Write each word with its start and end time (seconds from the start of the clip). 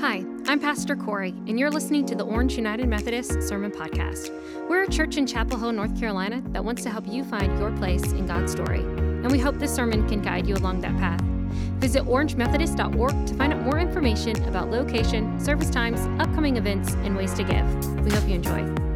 Hi, 0.00 0.24
I'm 0.46 0.60
Pastor 0.60 0.94
Corey, 0.94 1.30
and 1.48 1.58
you're 1.58 1.72
listening 1.72 2.06
to 2.06 2.14
the 2.14 2.22
Orange 2.22 2.54
United 2.54 2.86
Methodist 2.86 3.42
Sermon 3.42 3.72
Podcast. 3.72 4.30
We're 4.68 4.84
a 4.84 4.88
church 4.88 5.16
in 5.16 5.26
Chapel 5.26 5.58
Hill, 5.58 5.72
North 5.72 5.98
Carolina 5.98 6.40
that 6.50 6.64
wants 6.64 6.84
to 6.84 6.90
help 6.90 7.08
you 7.08 7.24
find 7.24 7.58
your 7.58 7.72
place 7.72 8.04
in 8.12 8.24
God's 8.24 8.52
story, 8.52 8.78
and 8.78 9.28
we 9.28 9.40
hope 9.40 9.58
this 9.58 9.74
sermon 9.74 10.08
can 10.08 10.22
guide 10.22 10.46
you 10.46 10.54
along 10.54 10.82
that 10.82 10.96
path. 10.98 11.20
Visit 11.80 12.04
orangemethodist.org 12.04 13.26
to 13.26 13.34
find 13.34 13.52
out 13.52 13.62
more 13.62 13.80
information 13.80 14.40
about 14.44 14.70
location, 14.70 15.40
service 15.40 15.68
times, 15.68 15.98
upcoming 16.20 16.58
events, 16.58 16.92
and 17.02 17.16
ways 17.16 17.34
to 17.34 17.42
give. 17.42 18.04
We 18.04 18.12
hope 18.12 18.28
you 18.28 18.36
enjoy. 18.36 18.87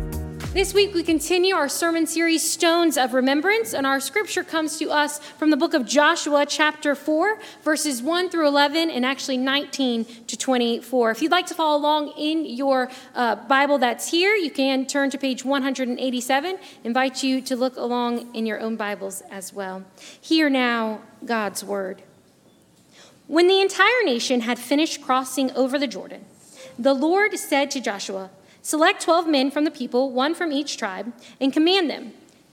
This 0.52 0.74
week, 0.74 0.92
we 0.92 1.02
continue 1.02 1.54
our 1.54 1.66
sermon 1.66 2.06
series, 2.06 2.42
Stones 2.42 2.98
of 2.98 3.14
Remembrance, 3.14 3.72
and 3.72 3.86
our 3.86 4.00
scripture 4.00 4.44
comes 4.44 4.78
to 4.80 4.90
us 4.90 5.18
from 5.18 5.48
the 5.48 5.56
book 5.56 5.72
of 5.72 5.86
Joshua, 5.86 6.44
chapter 6.44 6.94
4, 6.94 7.38
verses 7.62 8.02
1 8.02 8.28
through 8.28 8.46
11, 8.48 8.90
and 8.90 9.06
actually 9.06 9.38
19 9.38 10.04
to 10.26 10.36
24. 10.36 11.10
If 11.10 11.22
you'd 11.22 11.32
like 11.32 11.46
to 11.46 11.54
follow 11.54 11.78
along 11.78 12.08
in 12.18 12.44
your 12.44 12.90
uh, 13.14 13.36
Bible 13.36 13.78
that's 13.78 14.10
here, 14.10 14.34
you 14.34 14.50
can 14.50 14.84
turn 14.84 15.08
to 15.08 15.16
page 15.16 15.42
187. 15.42 16.58
Invite 16.84 17.22
you 17.22 17.40
to 17.40 17.56
look 17.56 17.78
along 17.78 18.34
in 18.34 18.44
your 18.44 18.60
own 18.60 18.76
Bibles 18.76 19.22
as 19.30 19.54
well. 19.54 19.82
Hear 20.20 20.50
now 20.50 21.00
God's 21.24 21.64
word. 21.64 22.02
When 23.26 23.48
the 23.48 23.62
entire 23.62 24.04
nation 24.04 24.42
had 24.42 24.58
finished 24.58 25.00
crossing 25.00 25.50
over 25.52 25.78
the 25.78 25.86
Jordan, 25.86 26.26
the 26.78 26.92
Lord 26.92 27.38
said 27.38 27.70
to 27.70 27.80
Joshua, 27.80 28.28
Select 28.62 29.02
12 29.02 29.26
men 29.26 29.50
from 29.50 29.64
the 29.64 29.70
people, 29.70 30.12
one 30.12 30.34
from 30.34 30.52
each 30.52 30.76
tribe, 30.76 31.12
and 31.40 31.52
command 31.52 31.90
them 31.90 32.12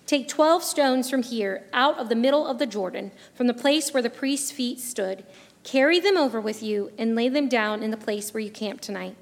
Take 0.10 0.28
12 0.28 0.64
stones 0.64 1.08
from 1.08 1.22
here, 1.22 1.68
out 1.72 2.00
of 2.00 2.10
the 2.10 2.16
middle 2.16 2.48
of 2.48 2.58
the 2.58 2.66
Jordan, 2.66 3.12
from 3.36 3.46
the 3.46 3.54
place 3.54 3.94
where 3.94 4.02
the 4.02 4.10
priest's 4.10 4.50
feet 4.50 4.80
stood. 4.80 5.24
Carry 5.64 6.00
them 6.00 6.18
over 6.18 6.42
with 6.42 6.64
you 6.64 6.92
and 6.98 7.14
lay 7.14 7.30
them 7.30 7.48
down 7.48 7.84
in 7.84 7.92
the 7.92 7.96
place 7.96 8.34
where 8.34 8.42
you 8.42 8.50
camp 8.50 8.82
tonight. 8.82 9.16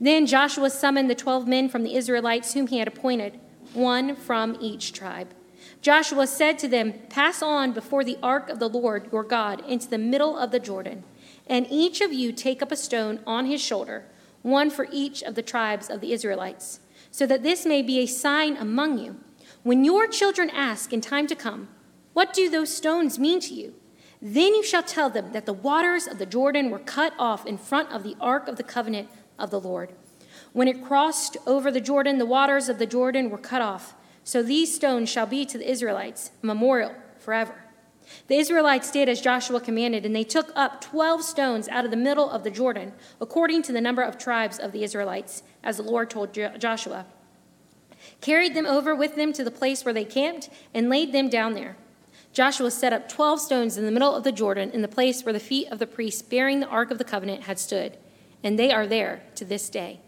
Then 0.00 0.24
Joshua 0.24 0.70
summoned 0.70 1.10
the 1.10 1.14
12 1.14 1.46
men 1.46 1.68
from 1.68 1.82
the 1.82 1.96
Israelites 1.96 2.54
whom 2.54 2.68
he 2.68 2.78
had 2.78 2.88
appointed, 2.88 3.38
one 3.74 4.16
from 4.16 4.56
each 4.58 4.94
tribe. 4.94 5.34
Joshua 5.82 6.26
said 6.26 6.58
to 6.60 6.68
them, 6.68 6.94
Pass 7.10 7.42
on 7.42 7.72
before 7.72 8.02
the 8.02 8.16
ark 8.22 8.48
of 8.48 8.58
the 8.58 8.70
Lord 8.70 9.10
your 9.12 9.24
God 9.24 9.62
into 9.68 9.86
the 9.86 9.98
middle 9.98 10.38
of 10.38 10.50
the 10.50 10.60
Jordan, 10.60 11.04
and 11.46 11.66
each 11.68 12.00
of 12.00 12.14
you 12.14 12.32
take 12.32 12.62
up 12.62 12.72
a 12.72 12.76
stone 12.76 13.20
on 13.26 13.44
his 13.44 13.60
shoulder 13.60 14.04
one 14.42 14.70
for 14.70 14.86
each 14.90 15.22
of 15.22 15.34
the 15.34 15.42
tribes 15.42 15.88
of 15.88 16.00
the 16.00 16.12
Israelites, 16.12 16.80
so 17.10 17.26
that 17.26 17.42
this 17.42 17.64
may 17.64 17.82
be 17.82 18.00
a 18.00 18.06
sign 18.06 18.56
among 18.56 18.98
you. 18.98 19.20
When 19.62 19.84
your 19.84 20.06
children 20.08 20.50
ask 20.50 20.92
in 20.92 21.00
time 21.00 21.26
to 21.28 21.36
come, 21.36 21.68
What 22.12 22.32
do 22.32 22.50
those 22.50 22.74
stones 22.74 23.18
mean 23.18 23.40
to 23.40 23.54
you? 23.54 23.74
Then 24.20 24.54
you 24.54 24.62
shall 24.62 24.82
tell 24.82 25.10
them 25.10 25.32
that 25.32 25.46
the 25.46 25.52
waters 25.52 26.06
of 26.06 26.18
the 26.18 26.26
Jordan 26.26 26.70
were 26.70 26.78
cut 26.78 27.12
off 27.18 27.46
in 27.46 27.58
front 27.58 27.90
of 27.90 28.02
the 28.02 28.16
ark 28.20 28.46
of 28.46 28.56
the 28.56 28.62
covenant 28.62 29.08
of 29.38 29.50
the 29.50 29.60
Lord. 29.60 29.92
When 30.52 30.68
it 30.68 30.84
crossed 30.84 31.36
over 31.46 31.70
the 31.70 31.80
Jordan, 31.80 32.18
the 32.18 32.26
waters 32.26 32.68
of 32.68 32.78
the 32.78 32.86
Jordan 32.86 33.30
were 33.30 33.38
cut 33.38 33.62
off. 33.62 33.94
So 34.22 34.42
these 34.42 34.74
stones 34.74 35.08
shall 35.08 35.26
be 35.26 35.44
to 35.46 35.58
the 35.58 35.68
Israelites 35.68 36.30
a 36.42 36.46
memorial 36.46 36.94
forever. 37.18 37.61
The 38.28 38.36
Israelites 38.36 38.90
did 38.90 39.08
as 39.08 39.20
Joshua 39.20 39.60
commanded, 39.60 40.04
and 40.04 40.14
they 40.14 40.24
took 40.24 40.52
up 40.54 40.80
12 40.80 41.22
stones 41.22 41.68
out 41.68 41.84
of 41.84 41.90
the 41.90 41.96
middle 41.96 42.28
of 42.28 42.44
the 42.44 42.50
Jordan, 42.50 42.92
according 43.20 43.62
to 43.62 43.72
the 43.72 43.80
number 43.80 44.02
of 44.02 44.18
tribes 44.18 44.58
of 44.58 44.72
the 44.72 44.84
Israelites, 44.84 45.42
as 45.62 45.76
the 45.76 45.82
Lord 45.82 46.10
told 46.10 46.32
Joshua. 46.58 47.06
Carried 48.20 48.54
them 48.54 48.66
over 48.66 48.94
with 48.94 49.16
them 49.16 49.32
to 49.32 49.44
the 49.44 49.50
place 49.50 49.84
where 49.84 49.94
they 49.94 50.04
camped, 50.04 50.50
and 50.74 50.88
laid 50.88 51.12
them 51.12 51.28
down 51.28 51.54
there. 51.54 51.76
Joshua 52.32 52.70
set 52.70 52.92
up 52.92 53.08
12 53.08 53.40
stones 53.40 53.76
in 53.76 53.84
the 53.84 53.92
middle 53.92 54.14
of 54.14 54.24
the 54.24 54.32
Jordan, 54.32 54.70
in 54.70 54.82
the 54.82 54.88
place 54.88 55.24
where 55.24 55.34
the 55.34 55.40
feet 55.40 55.68
of 55.70 55.78
the 55.78 55.86
priests 55.86 56.22
bearing 56.22 56.60
the 56.60 56.66
Ark 56.66 56.90
of 56.90 56.98
the 56.98 57.04
Covenant 57.04 57.44
had 57.44 57.58
stood, 57.58 57.98
and 58.42 58.58
they 58.58 58.72
are 58.72 58.86
there 58.86 59.22
to 59.34 59.44
this 59.44 59.68
day. 59.68 60.00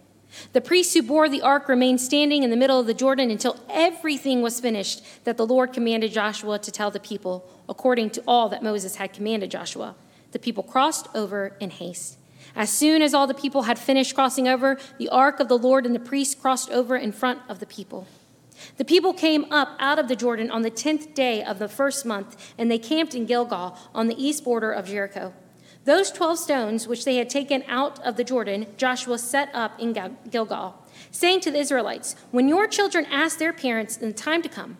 The 0.52 0.60
priests 0.60 0.94
who 0.94 1.02
bore 1.02 1.28
the 1.28 1.42
ark 1.42 1.68
remained 1.68 2.00
standing 2.00 2.42
in 2.42 2.50
the 2.50 2.56
middle 2.56 2.80
of 2.80 2.86
the 2.86 2.94
Jordan 2.94 3.30
until 3.30 3.60
everything 3.68 4.42
was 4.42 4.60
finished 4.60 5.02
that 5.24 5.36
the 5.36 5.46
Lord 5.46 5.72
commanded 5.72 6.12
Joshua 6.12 6.58
to 6.58 6.70
tell 6.70 6.90
the 6.90 7.00
people, 7.00 7.48
according 7.68 8.10
to 8.10 8.22
all 8.26 8.48
that 8.48 8.62
Moses 8.62 8.96
had 8.96 9.12
commanded 9.12 9.50
Joshua. 9.50 9.94
The 10.32 10.38
people 10.38 10.62
crossed 10.62 11.08
over 11.14 11.56
in 11.60 11.70
haste. 11.70 12.18
As 12.56 12.70
soon 12.70 13.02
as 13.02 13.14
all 13.14 13.26
the 13.26 13.34
people 13.34 13.62
had 13.62 13.78
finished 13.78 14.14
crossing 14.14 14.48
over, 14.48 14.78
the 14.98 15.08
ark 15.08 15.40
of 15.40 15.48
the 15.48 15.58
Lord 15.58 15.86
and 15.86 15.94
the 15.94 16.00
priests 16.00 16.34
crossed 16.34 16.70
over 16.70 16.96
in 16.96 17.12
front 17.12 17.40
of 17.48 17.58
the 17.58 17.66
people. 17.66 18.06
The 18.76 18.84
people 18.84 19.12
came 19.12 19.50
up 19.52 19.76
out 19.78 19.98
of 19.98 20.08
the 20.08 20.16
Jordan 20.16 20.50
on 20.50 20.62
the 20.62 20.70
tenth 20.70 21.14
day 21.14 21.42
of 21.42 21.58
the 21.58 21.68
first 21.68 22.06
month, 22.06 22.54
and 22.56 22.70
they 22.70 22.78
camped 22.78 23.14
in 23.14 23.26
Gilgal 23.26 23.76
on 23.94 24.06
the 24.06 24.22
east 24.22 24.44
border 24.44 24.70
of 24.70 24.86
Jericho. 24.86 25.32
Those 25.84 26.10
12 26.10 26.38
stones 26.38 26.88
which 26.88 27.04
they 27.04 27.16
had 27.16 27.28
taken 27.28 27.62
out 27.68 28.00
of 28.00 28.16
the 28.16 28.24
Jordan, 28.24 28.66
Joshua 28.78 29.18
set 29.18 29.50
up 29.52 29.78
in 29.78 29.92
Gilgal, 30.30 30.82
saying 31.10 31.40
to 31.40 31.50
the 31.50 31.58
Israelites, 31.58 32.16
When 32.30 32.48
your 32.48 32.66
children 32.66 33.04
ask 33.10 33.38
their 33.38 33.52
parents 33.52 33.98
in 33.98 34.08
the 34.08 34.14
time 34.14 34.40
to 34.42 34.48
come, 34.48 34.78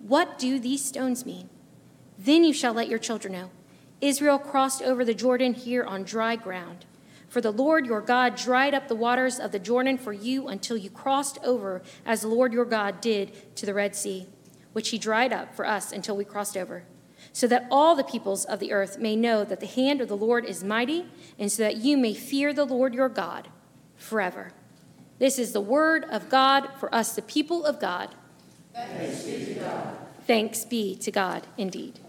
What 0.00 0.38
do 0.38 0.58
these 0.58 0.84
stones 0.84 1.24
mean? 1.24 1.48
Then 2.18 2.44
you 2.44 2.52
shall 2.52 2.74
let 2.74 2.88
your 2.88 2.98
children 2.98 3.32
know. 3.32 3.50
Israel 4.02 4.38
crossed 4.38 4.82
over 4.82 5.02
the 5.02 5.14
Jordan 5.14 5.54
here 5.54 5.82
on 5.82 6.02
dry 6.02 6.36
ground. 6.36 6.84
For 7.26 7.40
the 7.40 7.50
Lord 7.50 7.86
your 7.86 8.02
God 8.02 8.36
dried 8.36 8.74
up 8.74 8.86
the 8.86 8.94
waters 8.94 9.40
of 9.40 9.50
the 9.50 9.58
Jordan 9.58 9.96
for 9.96 10.12
you 10.12 10.46
until 10.48 10.76
you 10.76 10.90
crossed 10.90 11.38
over, 11.42 11.82
as 12.04 12.20
the 12.20 12.28
Lord 12.28 12.52
your 12.52 12.66
God 12.66 13.00
did 13.00 13.56
to 13.56 13.64
the 13.64 13.74
Red 13.74 13.96
Sea, 13.96 14.26
which 14.74 14.90
he 14.90 14.98
dried 14.98 15.32
up 15.32 15.54
for 15.54 15.66
us 15.66 15.90
until 15.90 16.18
we 16.18 16.24
crossed 16.24 16.56
over 16.56 16.84
so 17.32 17.46
that 17.46 17.66
all 17.70 17.94
the 17.94 18.04
peoples 18.04 18.44
of 18.44 18.60
the 18.60 18.72
earth 18.72 18.98
may 18.98 19.16
know 19.16 19.44
that 19.44 19.60
the 19.60 19.66
hand 19.66 20.00
of 20.00 20.08
the 20.08 20.16
Lord 20.16 20.44
is 20.44 20.62
mighty, 20.62 21.06
and 21.38 21.50
so 21.50 21.62
that 21.62 21.76
you 21.76 21.96
may 21.96 22.14
fear 22.14 22.52
the 22.52 22.64
Lord 22.64 22.94
your 22.94 23.08
God 23.08 23.48
forever. 23.96 24.52
This 25.18 25.38
is 25.38 25.52
the 25.52 25.60
word 25.60 26.04
of 26.04 26.28
God 26.28 26.68
for 26.78 26.94
us, 26.94 27.14
the 27.14 27.22
people 27.22 27.64
of 27.64 27.80
God. 27.80 28.10
Thanks 28.74 29.22
be 29.22 29.44
to 29.44 29.54
God. 29.54 29.96
Thanks 30.26 30.64
be 30.64 30.96
to 30.96 31.10
God, 31.10 31.46
indeed. 31.56 32.00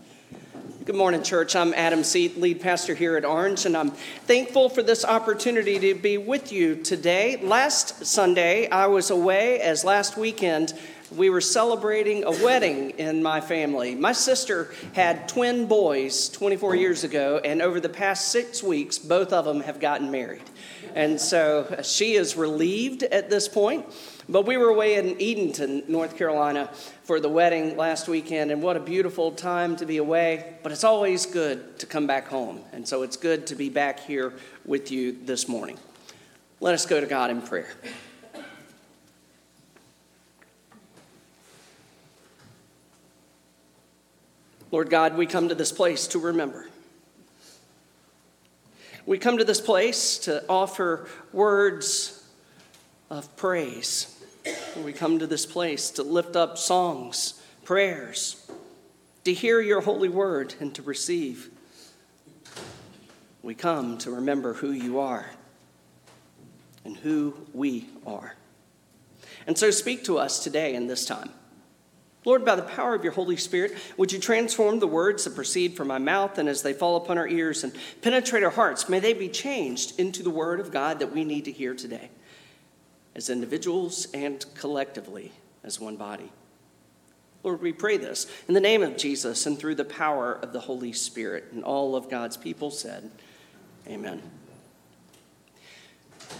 Good 0.85 0.95
morning, 0.95 1.23
church. 1.23 1.55
I'm 1.55 1.73
Adam 1.73 2.03
Seat, 2.03 2.39
lead 2.39 2.61
pastor 2.61 2.93
here 2.93 3.17
at 3.17 3.25
Orange, 3.25 3.65
and 3.65 3.75
I'm 3.75 3.89
thankful 3.89 4.69
for 4.69 4.83
this 4.83 5.03
opportunity 5.03 5.79
to 5.79 5.95
be 5.95 6.19
with 6.19 6.51
you 6.51 6.75
today. 6.75 7.37
Last 7.41 8.05
Sunday, 8.05 8.69
I 8.69 8.85
was 8.85 9.09
away, 9.09 9.59
as 9.61 9.83
last 9.83 10.15
weekend, 10.15 10.73
we 11.15 11.29
were 11.29 11.41
celebrating 11.41 12.23
a 12.23 12.31
wedding 12.31 12.91
in 12.91 13.23
my 13.23 13.41
family. 13.41 13.95
My 13.95 14.11
sister 14.11 14.73
had 14.93 15.29
twin 15.29 15.65
boys 15.65 16.29
24 16.29 16.75
years 16.75 17.03
ago, 17.03 17.39
and 17.43 17.61
over 17.61 17.79
the 17.79 17.89
past 17.89 18.31
six 18.31 18.61
weeks, 18.61 18.97
both 18.97 19.31
of 19.31 19.45
them 19.45 19.61
have 19.61 19.79
gotten 19.79 20.11
married. 20.11 20.43
And 20.93 21.19
so 21.19 21.61
uh, 21.61 21.81
she 21.81 22.13
is 22.13 22.35
relieved 22.35 23.03
at 23.03 23.29
this 23.29 23.47
point. 23.47 23.85
But 24.27 24.47
we 24.47 24.57
were 24.57 24.69
away 24.69 24.95
in 24.95 25.21
Edenton, 25.21 25.83
North 25.87 26.17
Carolina, 26.17 26.71
for 27.03 27.19
the 27.19 27.29
wedding 27.29 27.77
last 27.77 28.07
weekend, 28.07 28.49
and 28.49 28.61
what 28.61 28.75
a 28.75 28.79
beautiful 28.79 29.31
time 29.31 29.75
to 29.75 29.85
be 29.85 29.97
away. 29.97 30.55
But 30.63 30.71
it's 30.71 30.83
always 30.83 31.25
good 31.27 31.77
to 31.79 31.85
come 31.85 32.07
back 32.07 32.27
home. 32.27 32.61
And 32.71 32.87
so 32.87 33.03
it's 33.03 33.17
good 33.17 33.45
to 33.47 33.55
be 33.55 33.69
back 33.69 33.99
here 33.99 34.33
with 34.65 34.91
you 34.91 35.15
this 35.25 35.47
morning. 35.47 35.77
Let 36.59 36.73
us 36.73 36.85
go 36.87 36.99
to 36.99 37.05
God 37.05 37.29
in 37.29 37.41
prayer. 37.41 37.69
Lord 44.75 44.89
God, 44.89 45.15
we 45.15 45.25
come 45.25 45.47
to 45.47 45.55
this 45.55 45.71
place 45.71 46.05
to 46.07 46.19
remember. 46.19 46.67
We 49.05 49.17
come 49.17 49.37
to 49.37 49.45
this 49.45 49.61
place 49.61 50.17
to 50.17 50.43
offer 50.49 51.07
words 51.31 52.21
of 53.09 53.33
praise. 53.37 54.21
We 54.83 54.91
come 54.91 55.19
to 55.19 55.27
this 55.27 55.45
place 55.45 55.91
to 55.91 56.03
lift 56.03 56.35
up 56.35 56.57
songs, 56.57 57.41
prayers, 57.63 58.51
to 59.23 59.33
hear 59.33 59.61
your 59.61 59.79
holy 59.79 60.09
word 60.09 60.55
and 60.59 60.75
to 60.75 60.81
receive. 60.81 61.51
We 63.43 63.55
come 63.55 63.97
to 63.99 64.11
remember 64.11 64.55
who 64.55 64.71
you 64.71 64.99
are 64.99 65.27
and 66.83 66.97
who 66.97 67.33
we 67.53 67.87
are. 68.05 68.35
And 69.47 69.57
so 69.57 69.71
speak 69.71 70.03
to 70.03 70.17
us 70.17 70.43
today 70.43 70.75
in 70.75 70.87
this 70.87 71.05
time. 71.05 71.29
Lord, 72.25 72.43
by 72.43 72.55
the 72.55 72.63
power 72.63 72.95
of 72.95 73.03
your 73.03 73.13
Holy 73.13 73.37
Spirit, 73.37 73.75
would 73.97 74.11
you 74.11 74.19
transform 74.19 74.79
the 74.79 74.87
words 74.87 75.23
that 75.23 75.35
proceed 75.35 75.77
from 75.77 75.87
my 75.87 75.99
mouth 75.99 76.39
and 76.39 76.49
as 76.49 76.63
they 76.63 76.73
fall 76.73 76.97
upon 76.97 77.19
our 77.19 77.27
ears 77.27 77.63
and 77.63 77.71
penetrate 78.01 78.43
our 78.43 78.49
hearts, 78.49 78.89
may 78.89 78.99
they 78.99 79.13
be 79.13 79.29
changed 79.29 79.99
into 79.99 80.23
the 80.23 80.31
word 80.31 80.59
of 80.59 80.71
God 80.71 80.99
that 80.99 81.13
we 81.13 81.23
need 81.23 81.45
to 81.45 81.51
hear 81.51 81.75
today, 81.75 82.09
as 83.15 83.29
individuals 83.29 84.07
and 84.11 84.43
collectively 84.55 85.31
as 85.63 85.79
one 85.79 85.95
body. 85.95 86.31
Lord, 87.43 87.61
we 87.61 87.73
pray 87.73 87.97
this 87.97 88.25
in 88.47 88.55
the 88.55 88.59
name 88.59 88.81
of 88.81 88.97
Jesus 88.97 89.45
and 89.45 89.57
through 89.59 89.75
the 89.75 89.85
power 89.85 90.33
of 90.33 90.51
the 90.51 90.61
Holy 90.61 90.93
Spirit. 90.93 91.45
And 91.51 91.63
all 91.63 91.95
of 91.95 92.09
God's 92.09 92.37
people 92.37 92.71
said, 92.71 93.11
Amen. 93.87 94.19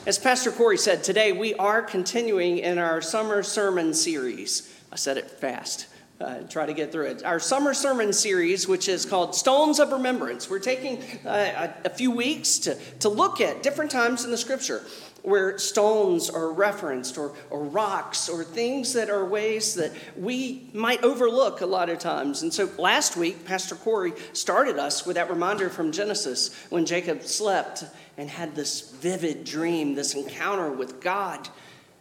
As 0.08 0.18
Pastor 0.18 0.52
Corey 0.52 0.80
said, 0.80 1.04
today 1.04 1.32
we 1.32 1.54
are 1.56 1.84
continuing 1.84 2.58
in 2.58 2.80
our 2.80 3.02
summer 3.02 3.44
sermon 3.44 3.94
series. 3.94 4.75
I 4.96 4.98
said 4.98 5.18
it 5.18 5.30
fast. 5.30 5.88
uh, 6.22 6.44
try 6.48 6.66
to 6.66 6.74
get 6.74 6.90
through 6.90 7.08
it. 7.08 7.26
Our 7.26 7.38
summer 7.38 7.74
sermon 7.74 8.14
series, 8.14 8.66
which 8.66 8.88
is 8.88 9.06
called 9.06 9.36
Stones 9.36 9.82
of 9.82 9.92
Remembrance, 9.92 10.50
we're 10.50 10.60
taking 10.60 11.04
uh, 11.26 11.74
a, 11.84 11.88
a 11.88 11.90
few 11.90 12.12
weeks 12.12 12.60
to, 12.60 12.78
to 13.02 13.10
look 13.10 13.42
at 13.42 13.62
different 13.62 13.92
times 13.92 14.24
in 14.24 14.32
the 14.32 14.38
scripture 14.38 14.84
where 15.22 15.58
stones 15.58 16.30
are 16.30 16.50
referenced 16.50 17.18
or, 17.18 17.34
or 17.50 17.66
rocks 17.66 18.30
or 18.30 18.46
things 18.46 18.94
that 18.94 19.10
are 19.10 19.26
ways 19.26 19.74
that 19.74 19.92
we 20.16 20.70
might 20.72 21.04
overlook 21.04 21.60
a 21.60 21.66
lot 21.66 21.90
of 21.90 22.00
times. 22.00 22.42
And 22.42 22.54
so 22.54 22.70
last 22.78 23.18
week, 23.18 23.44
Pastor 23.44 23.76
Corey 23.76 24.14
started 24.32 24.80
us 24.80 25.06
with 25.06 25.18
that 25.18 25.30
reminder 25.30 25.70
from 25.70 25.92
Genesis 25.92 26.56
when 26.70 26.86
Jacob 26.86 27.24
slept 27.24 27.84
and 28.18 28.30
had 28.30 28.56
this 28.56 28.92
vivid 28.92 29.44
dream, 29.44 29.96
this 29.96 30.16
encounter 30.16 30.72
with 30.72 31.02
God. 31.02 31.50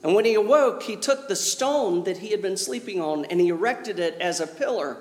And 0.05 0.15
when 0.15 0.27
he 0.27 0.35
awoke, 0.35 0.83
he 0.83 0.97
took 0.97 1.29
the 1.29 1.35
stone 1.35 2.05
that 2.05 2.19
he 2.19 2.31
had 2.31 2.43
been 2.43 2.59
sleeping 2.59 3.01
on 3.01 3.25
and 3.25 3.41
he 3.41 3.49
erected 3.49 3.99
it 3.99 4.21
as 4.21 4.39
a 4.39 4.47
pillar 4.47 4.99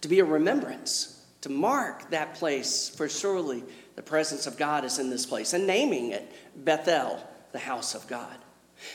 to 0.00 0.08
be 0.08 0.18
a 0.18 0.24
remembrance, 0.24 1.22
to 1.42 1.50
mark 1.50 2.10
that 2.10 2.34
place, 2.34 2.88
for 2.88 3.08
surely 3.08 3.62
the 3.96 4.02
presence 4.02 4.46
of 4.46 4.56
God 4.56 4.84
is 4.84 4.98
in 4.98 5.10
this 5.10 5.26
place, 5.26 5.52
and 5.52 5.66
naming 5.66 6.10
it 6.10 6.32
Bethel, 6.56 7.22
the 7.52 7.58
house 7.58 7.94
of 7.94 8.06
God. 8.08 8.34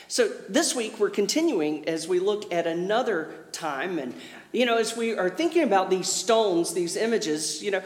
So 0.08 0.28
this 0.48 0.74
week 0.74 0.98
we're 0.98 1.10
continuing 1.10 1.88
as 1.88 2.06
we 2.06 2.18
look 2.18 2.52
at 2.52 2.66
another 2.66 3.32
time. 3.52 3.98
And, 3.98 4.14
you 4.52 4.66
know, 4.66 4.78
as 4.78 4.96
we 4.96 5.16
are 5.16 5.30
thinking 5.30 5.62
about 5.62 5.90
these 5.90 6.08
stones, 6.08 6.74
these 6.74 6.96
images, 6.96 7.62
you 7.62 7.70
know, 7.70 7.82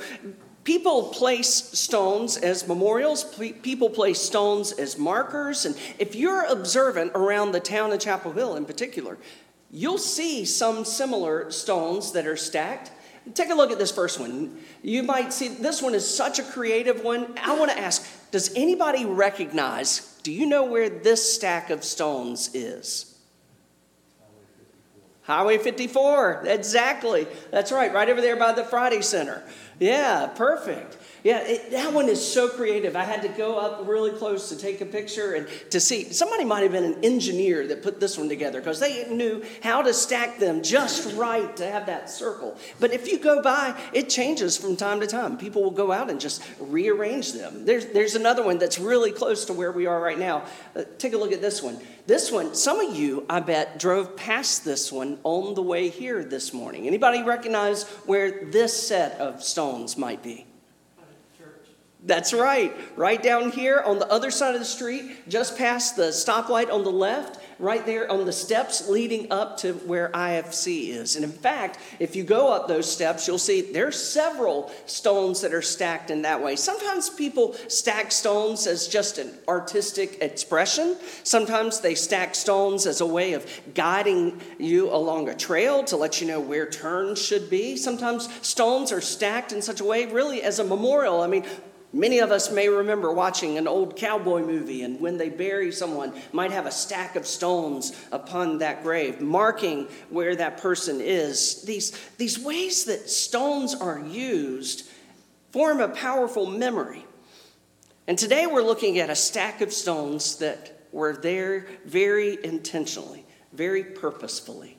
People 0.64 1.04
place 1.10 1.48
stones 1.78 2.38
as 2.38 2.66
memorials, 2.66 3.24
people 3.62 3.90
place 3.90 4.20
stones 4.20 4.72
as 4.72 4.96
markers. 4.96 5.66
And 5.66 5.76
if 5.98 6.14
you're 6.14 6.44
observant 6.46 7.12
around 7.14 7.52
the 7.52 7.60
town 7.60 7.92
of 7.92 8.00
Chapel 8.00 8.32
Hill 8.32 8.56
in 8.56 8.64
particular, 8.64 9.18
you'll 9.70 9.98
see 9.98 10.46
some 10.46 10.86
similar 10.86 11.50
stones 11.50 12.12
that 12.12 12.26
are 12.26 12.36
stacked. 12.36 12.92
Take 13.34 13.50
a 13.50 13.54
look 13.54 13.70
at 13.72 13.78
this 13.78 13.92
first 13.92 14.18
one. 14.18 14.58
You 14.82 15.02
might 15.02 15.34
see 15.34 15.48
this 15.48 15.82
one 15.82 15.94
is 15.94 16.08
such 16.08 16.38
a 16.38 16.42
creative 16.42 17.04
one. 17.04 17.34
I 17.42 17.58
want 17.58 17.70
to 17.70 17.78
ask 17.78 18.06
Does 18.30 18.54
anybody 18.54 19.04
recognize, 19.04 20.18
do 20.22 20.32
you 20.32 20.46
know 20.46 20.64
where 20.64 20.88
this 20.88 21.34
stack 21.34 21.68
of 21.68 21.84
stones 21.84 22.54
is? 22.54 23.13
Highway 25.24 25.58
54, 25.58 26.44
exactly. 26.46 27.26
That's 27.50 27.72
right, 27.72 27.92
right 27.92 28.08
over 28.08 28.20
there 28.20 28.36
by 28.36 28.52
the 28.52 28.64
Friday 28.64 29.00
Center. 29.00 29.42
Yeah, 29.80 30.26
perfect. 30.26 30.98
Yeah, 31.24 31.38
it, 31.38 31.70
that 31.70 31.94
one 31.94 32.10
is 32.10 32.22
so 32.22 32.50
creative. 32.50 32.96
I 32.96 33.04
had 33.04 33.22
to 33.22 33.28
go 33.28 33.58
up 33.58 33.88
really 33.88 34.10
close 34.10 34.50
to 34.50 34.58
take 34.58 34.82
a 34.82 34.84
picture 34.84 35.32
and 35.32 35.48
to 35.70 35.80
see. 35.80 36.12
Somebody 36.12 36.44
might 36.44 36.64
have 36.64 36.72
been 36.72 36.84
an 36.84 37.02
engineer 37.02 37.66
that 37.68 37.82
put 37.82 37.98
this 37.98 38.18
one 38.18 38.28
together 38.28 38.60
because 38.60 38.78
they 38.78 39.08
knew 39.08 39.42
how 39.62 39.80
to 39.80 39.94
stack 39.94 40.38
them 40.38 40.62
just 40.62 41.16
right 41.16 41.56
to 41.56 41.66
have 41.66 41.86
that 41.86 42.10
circle. 42.10 42.58
But 42.78 42.92
if 42.92 43.10
you 43.10 43.18
go 43.18 43.40
by, 43.40 43.74
it 43.94 44.10
changes 44.10 44.58
from 44.58 44.76
time 44.76 45.00
to 45.00 45.06
time. 45.06 45.38
People 45.38 45.62
will 45.62 45.70
go 45.70 45.92
out 45.92 46.10
and 46.10 46.20
just 46.20 46.42
rearrange 46.60 47.32
them. 47.32 47.64
There's, 47.64 47.86
there's 47.86 48.16
another 48.16 48.44
one 48.44 48.58
that's 48.58 48.78
really 48.78 49.10
close 49.10 49.46
to 49.46 49.54
where 49.54 49.72
we 49.72 49.86
are 49.86 49.98
right 49.98 50.18
now. 50.18 50.44
Uh, 50.76 50.82
take 50.98 51.14
a 51.14 51.16
look 51.16 51.32
at 51.32 51.40
this 51.40 51.62
one. 51.62 51.80
This 52.06 52.30
one, 52.30 52.54
some 52.54 52.80
of 52.80 52.94
you, 52.94 53.24
I 53.30 53.40
bet, 53.40 53.78
drove 53.78 54.14
past 54.14 54.66
this 54.66 54.92
one 54.92 55.18
on 55.24 55.54
the 55.54 55.62
way 55.62 55.88
here 55.88 56.22
this 56.22 56.52
morning. 56.52 56.86
Anybody 56.86 57.22
recognize 57.22 57.84
where 58.04 58.44
this 58.44 58.86
set 58.86 59.18
of 59.18 59.42
stones 59.42 59.96
might 59.96 60.22
be? 60.22 60.44
That's 62.06 62.34
right. 62.34 62.76
Right 62.96 63.22
down 63.22 63.50
here 63.50 63.82
on 63.84 63.98
the 63.98 64.10
other 64.12 64.30
side 64.30 64.54
of 64.54 64.60
the 64.60 64.66
street, 64.66 65.26
just 65.26 65.56
past 65.56 65.96
the 65.96 66.08
stoplight 66.08 66.70
on 66.70 66.84
the 66.84 66.92
left, 66.92 67.40
right 67.58 67.84
there 67.86 68.10
on 68.12 68.26
the 68.26 68.32
steps 68.32 68.90
leading 68.90 69.32
up 69.32 69.56
to 69.58 69.72
where 69.72 70.10
IFC 70.10 70.90
is. 70.90 71.16
And 71.16 71.24
in 71.24 71.32
fact, 71.32 71.78
if 71.98 72.14
you 72.14 72.22
go 72.22 72.52
up 72.52 72.68
those 72.68 72.90
steps, 72.92 73.26
you'll 73.26 73.38
see 73.38 73.62
there's 73.72 73.98
several 73.98 74.70
stones 74.84 75.40
that 75.40 75.54
are 75.54 75.62
stacked 75.62 76.10
in 76.10 76.22
that 76.22 76.42
way. 76.42 76.56
Sometimes 76.56 77.08
people 77.08 77.54
stack 77.68 78.12
stones 78.12 78.66
as 78.66 78.86
just 78.86 79.16
an 79.16 79.32
artistic 79.48 80.18
expression. 80.20 80.98
Sometimes 81.22 81.80
they 81.80 81.94
stack 81.94 82.34
stones 82.34 82.86
as 82.86 83.00
a 83.00 83.06
way 83.06 83.32
of 83.32 83.46
guiding 83.74 84.42
you 84.58 84.92
along 84.92 85.30
a 85.30 85.34
trail 85.34 85.82
to 85.84 85.96
let 85.96 86.20
you 86.20 86.26
know 86.26 86.40
where 86.40 86.68
turns 86.68 87.18
should 87.22 87.48
be. 87.48 87.78
Sometimes 87.78 88.28
stones 88.46 88.92
are 88.92 89.00
stacked 89.00 89.52
in 89.52 89.62
such 89.62 89.80
a 89.80 89.84
way 89.84 90.04
really 90.04 90.42
as 90.42 90.58
a 90.58 90.64
memorial. 90.64 91.22
I 91.22 91.28
mean, 91.28 91.46
Many 91.94 92.18
of 92.18 92.32
us 92.32 92.50
may 92.50 92.68
remember 92.68 93.12
watching 93.12 93.56
an 93.56 93.68
old 93.68 93.94
cowboy 93.94 94.40
movie, 94.40 94.82
and 94.82 95.00
when 95.00 95.16
they 95.16 95.28
bury 95.28 95.70
someone, 95.70 96.12
might 96.32 96.50
have 96.50 96.66
a 96.66 96.72
stack 96.72 97.14
of 97.14 97.24
stones 97.24 97.94
upon 98.10 98.58
that 98.58 98.82
grave, 98.82 99.20
marking 99.20 99.86
where 100.10 100.34
that 100.34 100.58
person 100.58 101.00
is. 101.00 101.62
These, 101.62 101.92
these 102.18 102.36
ways 102.36 102.86
that 102.86 103.08
stones 103.08 103.76
are 103.76 104.00
used 104.00 104.88
form 105.52 105.80
a 105.80 105.88
powerful 105.88 106.46
memory. 106.46 107.06
And 108.08 108.18
today 108.18 108.46
we're 108.48 108.62
looking 108.62 108.98
at 108.98 109.08
a 109.08 109.14
stack 109.14 109.60
of 109.60 109.72
stones 109.72 110.38
that 110.38 110.88
were 110.90 111.16
there 111.16 111.68
very 111.86 112.44
intentionally, 112.44 113.24
very 113.52 113.84
purposefully. 113.84 114.73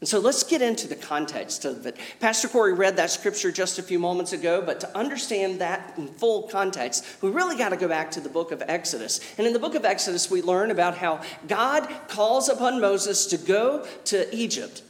And 0.00 0.08
so 0.08 0.20
let's 0.20 0.44
get 0.44 0.62
into 0.62 0.86
the 0.86 0.94
context 0.94 1.64
of 1.64 1.84
it. 1.84 1.96
Pastor 2.20 2.46
Corey 2.46 2.72
read 2.72 2.96
that 2.96 3.10
scripture 3.10 3.50
just 3.50 3.80
a 3.80 3.82
few 3.82 3.98
moments 3.98 4.32
ago, 4.32 4.62
but 4.62 4.78
to 4.80 4.96
understand 4.96 5.60
that 5.60 5.94
in 5.98 6.06
full 6.06 6.42
context, 6.42 7.04
we 7.20 7.30
really 7.30 7.56
got 7.56 7.70
to 7.70 7.76
go 7.76 7.88
back 7.88 8.12
to 8.12 8.20
the 8.20 8.28
book 8.28 8.52
of 8.52 8.62
Exodus. 8.68 9.20
And 9.38 9.46
in 9.46 9.52
the 9.52 9.58
book 9.58 9.74
of 9.74 9.84
Exodus, 9.84 10.30
we 10.30 10.40
learn 10.40 10.70
about 10.70 10.96
how 10.96 11.20
God 11.48 11.88
calls 12.06 12.48
upon 12.48 12.80
Moses 12.80 13.26
to 13.26 13.38
go 13.38 13.86
to 14.04 14.32
Egypt 14.34 14.82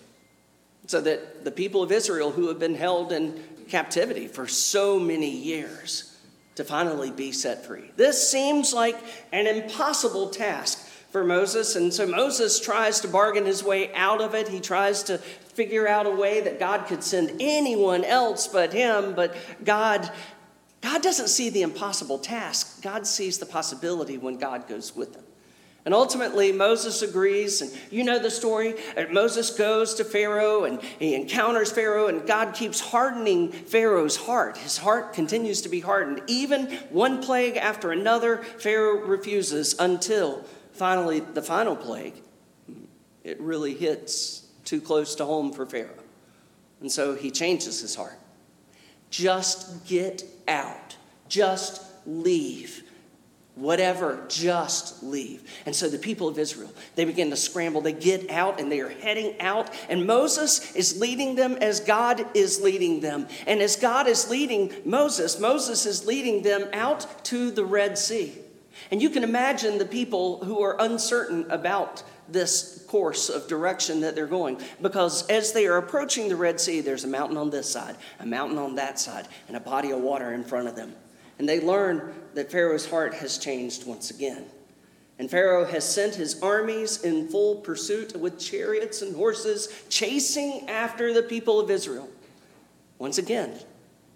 so 0.87 1.01
that 1.01 1.43
the 1.45 1.51
people 1.53 1.83
of 1.83 1.91
Israel 1.91 2.31
who 2.31 2.49
have 2.49 2.59
been 2.59 2.75
held 2.75 3.11
in 3.11 3.43
captivity 3.69 4.27
for 4.27 4.47
so 4.47 4.99
many 4.99 5.31
years 5.31 6.17
to 6.57 6.65
finally 6.65 7.11
be 7.11 7.31
set 7.31 7.65
free. 7.65 7.91
This 7.97 8.29
seems 8.29 8.75
like 8.75 8.97
an 9.33 9.47
impossible 9.47 10.31
task 10.31 10.88
for 11.11 11.25
Moses. 11.25 11.77
And 11.77 11.93
so 11.93 12.07
Moses 12.07 12.61
tries 12.61 13.01
to 13.01 13.09
bargain 13.09 13.47
his 13.47 13.63
way 13.63 13.93
out 13.95 14.21
of 14.21 14.35
it. 14.35 14.49
He 14.49 14.61
tries 14.61 15.03
to 15.05 15.19
figure 15.19 15.89
out 15.89 16.07
a 16.07 16.11
way 16.11 16.41
that 16.41 16.59
God 16.59 16.87
could 16.87 17.03
send 17.03 17.33
anyone 17.41 18.05
else 18.05 18.47
but 18.47 18.73
him. 18.73 19.15
But 19.15 19.35
God, 19.65 20.11
God 20.83 21.03
doesn't 21.03 21.29
see 21.29 21.51
the 21.51 21.63
impossible 21.63 22.19
task, 22.19 22.83
God 22.83 23.07
sees 23.07 23.39
the 23.39 23.47
possibility 23.47 24.19
when 24.19 24.39
God 24.39 24.69
goes 24.69 24.95
with 24.95 25.15
him. 25.17 25.25
And 25.85 25.95
ultimately, 25.95 26.53
Moses 26.53 27.01
agrees, 27.01 27.63
and 27.63 27.71
you 27.91 28.05
know 28.05 28.19
the 28.19 28.31
story. 28.31 28.75
Uh, 28.95 29.05
Moses 29.11 29.49
goes 29.49 29.95
to 29.95 30.05
Pharaoh 30.05 30.65
and 30.65 30.83
he 30.99 31.15
encounters 31.15 31.73
Pharaoh, 31.73 32.09
and 32.09 32.27
God 32.27 32.53
keeps 32.53 32.79
hardening 32.79 33.51
Pharaoh's 33.51 34.17
heart. 34.17 34.59
His 34.59 34.77
heart 34.77 35.15
continues 35.15 35.63
to 35.63 35.71
be 35.71 35.81
hardened. 35.81 36.21
Even 36.27 36.67
one 36.91 37.23
plague 37.23 37.57
after 37.57 37.91
another, 37.91 38.37
Pharaoh 38.59 39.07
refuses 39.07 39.77
until 39.79 40.45
finally, 40.79 41.21
the 41.21 41.43
final 41.43 41.77
plague, 41.77 42.15
it 43.25 43.41
really 43.41 43.75
hits 43.75 44.47
too 44.65 44.81
close 44.81 45.15
to 45.17 45.25
home 45.25 45.53
for 45.53 45.67
Pharaoh. 45.67 45.91
And 46.81 46.91
so 46.91 47.15
he 47.15 47.31
changes 47.31 47.81
his 47.81 47.95
heart. 47.95 48.19
Just 49.11 49.87
get 49.87 50.23
out. 50.47 50.97
Just 51.29 51.83
leave. 52.07 52.85
Whatever, 53.55 54.25
just 54.29 55.03
leave. 55.03 55.43
And 55.67 55.75
so 55.75 55.89
the 55.89 55.99
people 55.99 56.29
of 56.29 56.39
Israel, 56.39 56.73
they 56.95 57.05
begin 57.05 57.31
to 57.31 57.37
scramble. 57.37 57.81
They 57.81 57.93
get 57.93 58.31
out 58.31 58.61
and 58.61 58.71
they 58.71 58.79
are 58.79 58.89
heading 58.89 59.41
out. 59.41 59.75
And 59.89 60.07
Moses 60.07 60.77
is 60.77 61.01
leading 61.01 61.35
them 61.35 61.55
as 61.55 61.81
God 61.81 62.25
is 62.37 62.61
leading 62.61 63.01
them. 63.01 63.27
And 63.49 63.61
as 63.61 63.75
God 63.75 64.07
is 64.07 64.31
leading 64.31 64.73
Moses, 64.85 65.41
Moses 65.41 65.87
is 65.87 66.07
leading 66.07 66.43
them 66.43 66.69
out 66.73 67.25
to 67.25 67.51
the 67.51 67.65
Red 67.65 67.99
Sea. 67.99 68.33
And 68.91 69.03
you 69.03 69.11
can 69.11 69.23
imagine 69.23 69.79
the 69.79 69.85
people 69.85 70.43
who 70.45 70.63
are 70.63 70.77
uncertain 70.81 71.51
about 71.51 72.03
this 72.29 72.85
course 72.89 73.29
of 73.29 73.49
direction 73.49 74.01
that 74.01 74.15
they're 74.15 74.27
going. 74.27 74.61
Because 74.81 75.27
as 75.29 75.53
they 75.53 75.67
are 75.67 75.79
approaching 75.79 76.29
the 76.29 76.37
Red 76.37 76.61
Sea, 76.61 76.81
there's 76.81 77.05
a 77.05 77.09
mountain 77.09 77.37
on 77.37 77.51
this 77.51 77.71
side, 77.71 77.97
a 78.21 78.27
mountain 78.27 78.59
on 78.59 78.75
that 78.77 78.99
side, 78.99 79.29
and 79.49 79.57
a 79.57 79.61
body 79.61 79.91
of 79.91 80.01
water 80.01 80.33
in 80.33 80.45
front 80.45 80.69
of 80.69 80.77
them. 80.77 80.95
And 81.39 81.49
they 81.49 81.61
learn 81.61 82.15
that 82.35 82.51
Pharaoh's 82.51 82.89
heart 82.89 83.15
has 83.15 83.39
changed 83.39 83.87
once 83.87 84.11
again. 84.11 84.45
And 85.19 85.31
Pharaoh 85.31 85.65
has 85.65 85.85
sent 85.91 86.15
his 86.15 86.41
armies 86.43 87.03
in 87.03 87.29
full 87.29 87.57
pursuit 87.57 88.17
with 88.17 88.39
chariots 88.39 89.03
and 89.03 89.17
horses, 89.17 89.69
chasing 89.89 90.69
after 90.69 91.13
the 91.13 91.23
people 91.23 91.59
of 91.59 91.71
Israel. 91.71 92.09
Once 92.99 93.19
again, 93.19 93.59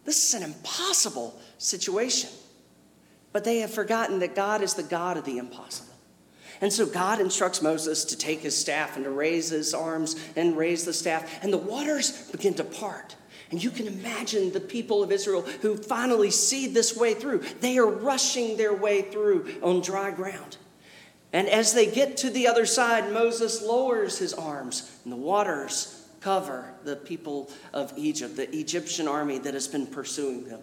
this 0.05 0.29
is 0.29 0.35
an 0.35 0.43
impossible 0.45 1.39
situation. 1.59 2.31
But 3.33 3.45
they 3.45 3.59
have 3.59 3.73
forgotten 3.73 4.19
that 4.21 4.35
God 4.35 4.63
is 4.63 4.75
the 4.75 4.83
God 4.83 5.17
of 5.17 5.25
the 5.25 5.39
impossible. 5.39 5.95
And 6.61 6.73
so 6.73 6.87
God 6.87 7.21
instructs 7.21 7.61
Moses 7.61 8.05
to 8.05 8.17
take 8.17 8.41
his 8.41 8.57
staff 8.57 8.97
and 8.97 9.05
to 9.05 9.11
raise 9.11 9.51
his 9.51 9.75
arms 9.75 10.17
and 10.37 10.57
raise 10.57 10.85
the 10.85 10.93
staff, 10.93 11.43
and 11.43 11.53
the 11.53 11.59
waters 11.59 12.31
begin 12.31 12.55
to 12.55 12.65
part. 12.65 13.17
And 13.51 13.63
you 13.63 13.71
can 13.71 13.87
imagine 13.87 14.53
the 14.53 14.61
people 14.61 15.03
of 15.03 15.13
Israel 15.13 15.43
who 15.43 15.77
finally 15.77 16.31
see 16.31 16.69
this 16.69 16.97
way 16.97 17.15
through. 17.15 17.41
They 17.61 17.79
are 17.79 17.87
rushing 17.87 18.57
their 18.57 18.73
way 18.73 19.03
through 19.03 19.57
on 19.63 19.81
dry 19.81 20.11
ground. 20.11 20.57
And 21.33 21.49
as 21.49 21.75
they 21.75 21.91
get 21.91 22.19
to 22.19 22.31
the 22.31 22.47
other 22.47 22.65
side, 22.65 23.13
Moses 23.13 23.61
lowers 23.63 24.19
his 24.19 24.33
arms, 24.33 24.91
and 25.05 25.13
the 25.13 25.17
waters 25.17 26.09
cover 26.21 26.73
the 26.85 26.97
people 26.97 27.51
of 27.73 27.93
Egypt, 27.97 28.37
the 28.37 28.55
Egyptian 28.57 29.09
army 29.09 29.39
that 29.39 29.55
has 29.55 29.67
been 29.67 29.87
pursuing 29.87 30.45
them. 30.45 30.61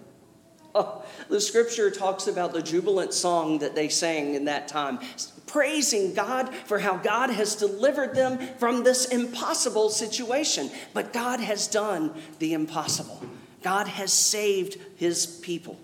Oh, 0.75 1.03
the 1.29 1.41
scripture 1.41 1.89
talks 1.89 2.27
about 2.27 2.53
the 2.53 2.61
jubilant 2.61 3.13
song 3.13 3.59
that 3.59 3.73
they 3.73 3.89
sang 3.89 4.35
in 4.35 4.45
that 4.45 4.67
time, 4.67 4.99
praising 5.47 6.13
God 6.13 6.53
for 6.65 6.77
how 6.77 6.97
God 6.97 7.31
has 7.31 7.55
delivered 7.55 8.13
them 8.13 8.37
from 8.59 8.83
this 8.83 9.05
impossible 9.05 9.89
situation. 9.89 10.69
But 10.93 11.11
God 11.11 11.39
has 11.39 11.67
done 11.67 12.13
the 12.37 12.53
impossible, 12.53 13.21
God 13.63 13.87
has 13.87 14.13
saved 14.13 14.77
his 14.95 15.25
people. 15.25 15.79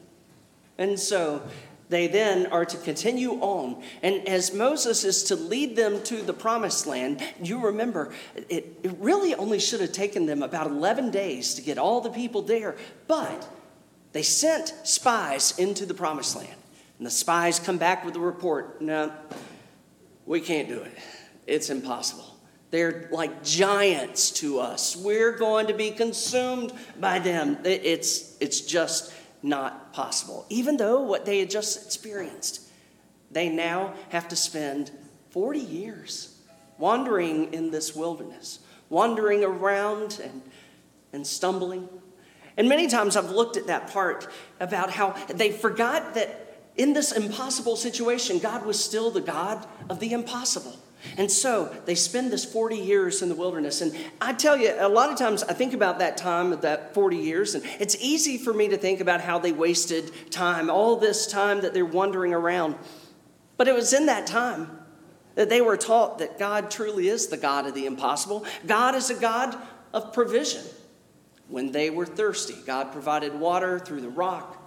And 0.78 1.00
so 1.00 1.42
they 1.90 2.08
then 2.08 2.48
are 2.48 2.66
to 2.66 2.78
continue 2.78 3.34
on. 3.34 3.82
And 4.02 4.28
as 4.28 4.54
Moses 4.54 5.04
is 5.04 5.24
to 5.26 5.36
lead 5.36 5.76
them 5.76 6.02
to 6.04 6.22
the 6.22 6.34
promised 6.34 6.88
land, 6.88 7.24
you 7.42 7.60
remember, 7.60 8.14
it, 8.50 8.80
it 8.84 8.92
really 9.00 9.36
only 9.36 9.60
should 9.60 9.82
have 9.82 9.92
taken 9.92 10.26
them 10.26 10.42
about 10.42 10.68
11 10.68 11.12
days 11.12 11.54
to 11.56 11.62
get 11.62 11.78
all 11.78 12.02
the 12.02 12.10
people 12.10 12.42
there. 12.42 12.76
But 13.08 13.48
they 14.16 14.24
sent 14.24 14.74
spies 14.84 15.60
into 15.60 15.86
the 15.86 15.94
promised 15.94 16.38
land. 16.38 16.56
And 17.00 17.06
the 17.06 17.12
spies 17.12 17.60
come 17.60 17.78
back 17.78 18.06
with 18.06 18.16
a 18.16 18.20
report 18.22 18.82
no, 18.82 19.12
we 20.26 20.40
can't 20.40 20.70
do 20.70 20.80
it. 20.80 20.94
It's 21.46 21.70
impossible. 21.70 22.38
They're 22.72 23.10
like 23.12 23.44
giants 23.44 24.32
to 24.40 24.60
us. 24.60 24.96
We're 24.96 25.34
going 25.34 25.68
to 25.68 25.74
be 25.74 25.92
consumed 25.92 26.72
by 26.98 27.20
them. 27.20 27.58
It's, 27.66 28.38
it's 28.40 28.62
just 28.62 29.14
not 29.44 29.92
possible. 29.92 30.46
Even 30.48 30.78
though 30.78 31.02
what 31.02 31.26
they 31.26 31.40
had 31.40 31.50
just 31.50 31.86
experienced, 31.86 32.62
they 33.32 33.50
now 33.50 33.96
have 34.12 34.30
to 34.30 34.38
spend 34.38 34.92
40 35.32 35.60
years 35.60 36.40
wandering 36.78 37.54
in 37.54 37.70
this 37.70 37.94
wilderness, 37.94 38.60
wandering 38.88 39.44
around 39.44 40.22
and, 40.24 40.42
and 41.12 41.28
stumbling. 41.28 41.90
And 42.58 42.70
many 42.70 42.88
times 42.88 43.18
I've 43.18 43.32
looked 43.32 43.58
at 43.58 43.68
that 43.68 43.92
part 43.92 44.28
about 44.60 44.92
how 44.92 45.12
they 45.28 45.52
forgot 45.52 46.14
that 46.14 46.42
in 46.78 46.94
this 46.94 47.12
impossible 47.12 47.76
situation, 47.76 48.40
God 48.40 48.66
was 48.66 48.82
still 48.82 49.12
the 49.12 49.22
God 49.22 49.66
of 49.90 50.00
the 50.00 50.12
impossible. 50.12 50.78
And 51.18 51.32
so 51.32 51.74
they 51.86 51.96
spend 51.96 52.32
this 52.32 52.44
40 52.44 52.78
years 52.78 53.22
in 53.22 53.30
the 53.30 53.36
wilderness. 53.36 53.82
And 53.82 53.96
I 54.20 54.34
tell 54.34 54.58
you, 54.58 54.74
a 54.78 54.90
lot 54.90 55.12
of 55.12 55.18
times 55.18 55.44
I 55.44 55.54
think 55.54 55.74
about 55.74 56.00
that 56.00 56.18
time 56.18 56.52
of 56.52 56.62
that 56.62 56.94
40 56.94 57.18
years, 57.18 57.56
and 57.56 57.64
it's 57.80 57.96
easy 58.00 58.38
for 58.38 58.54
me 58.54 58.68
to 58.70 58.78
think 58.78 59.00
about 59.00 59.22
how 59.22 59.38
they 59.40 59.52
wasted 59.52 60.12
time, 60.32 60.70
all 60.70 60.96
this 60.96 61.28
time 61.28 61.62
that 61.62 61.74
they're 61.74 61.86
wandering 61.86 62.34
around. 62.34 62.76
But 63.58 63.68
it 63.68 63.76
was 63.76 63.94
in 63.94 64.08
that 64.08 64.28
time 64.28 64.80
that 65.36 65.50
they 65.50 65.62
were 65.62 65.78
taught 65.78 66.20
that 66.20 66.40
God 66.40 66.72
truly 66.72 67.08
is 67.08 67.28
the 67.28 67.38
God 67.38 67.68
of 67.68 67.76
the 67.76 67.86
impossible. 67.86 68.46
God 68.66 68.96
is 68.96 69.10
a 69.10 69.16
God 69.16 69.56
of 69.94 70.12
provision. 70.14 70.64
When 71.48 71.72
they 71.72 71.90
were 71.90 72.06
thirsty, 72.06 72.56
God 72.66 72.92
provided 72.92 73.40
water 73.40 73.80
through 73.80 74.02
the 74.02 74.10
rock. 74.10 74.62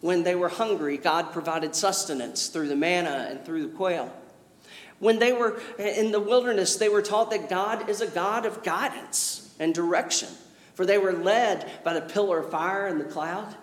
When 0.00 0.24
they 0.24 0.34
were 0.34 0.48
hungry, 0.48 0.96
God 0.96 1.32
provided 1.32 1.76
sustenance 1.76 2.48
through 2.48 2.68
the 2.68 2.76
manna 2.76 3.28
and 3.30 3.44
through 3.44 3.62
the 3.62 3.76
quail. 3.76 4.12
When 4.98 5.18
they 5.18 5.32
were 5.32 5.60
in 5.78 6.12
the 6.12 6.20
wilderness, 6.20 6.76
they 6.76 6.88
were 6.88 7.02
taught 7.02 7.30
that 7.30 7.48
God 7.48 7.88
is 7.88 8.00
a 8.00 8.06
God 8.06 8.46
of 8.46 8.62
guidance 8.62 9.52
and 9.58 9.74
direction, 9.74 10.28
for 10.74 10.84
they 10.86 10.98
were 10.98 11.12
led 11.12 11.70
by 11.84 11.92
the 11.94 12.00
pillar 12.00 12.40
of 12.40 12.50
fire 12.50 12.86
and 12.86 13.00
the 13.00 13.04
cloud. 13.04 13.54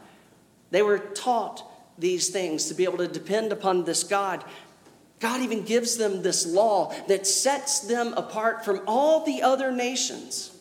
They 0.72 0.82
were 0.82 1.00
taught 1.00 1.64
these 1.98 2.30
things 2.30 2.66
to 2.66 2.74
be 2.74 2.86
able 2.86 3.00
to 3.00 3.08
depend 3.08 3.52
upon 3.52 3.84
this 3.84 4.04
God. 4.04 4.44
God 5.20 5.42
even 5.42 5.64
gives 5.64 5.98
them 5.98 6.22
this 6.22 6.46
law 6.46 6.94
that 7.08 7.28
sets 7.28 7.82
them 7.82 8.14
apart 8.14 8.64
from 8.64 8.82
all 8.88 9.26
the 9.26 9.42
other 9.42 9.72
nations. 9.72 10.56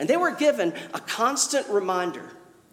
And 0.00 0.08
they 0.08 0.16
were 0.16 0.34
given 0.34 0.72
a 0.94 0.98
constant 0.98 1.68
reminder 1.68 2.24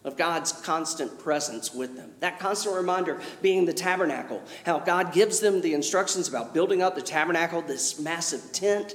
of 0.02 0.16
God's 0.16 0.50
constant 0.50 1.18
presence 1.18 1.74
with 1.74 1.94
them. 1.94 2.10
That 2.20 2.38
constant 2.38 2.74
reminder 2.74 3.20
being 3.42 3.66
the 3.66 3.74
tabernacle, 3.74 4.42
how 4.64 4.78
God 4.78 5.12
gives 5.12 5.38
them 5.38 5.60
the 5.60 5.74
instructions 5.74 6.26
about 6.26 6.54
building 6.54 6.80
up 6.80 6.94
the 6.94 7.02
tabernacle, 7.02 7.60
this 7.60 8.00
massive 8.00 8.50
tent. 8.52 8.94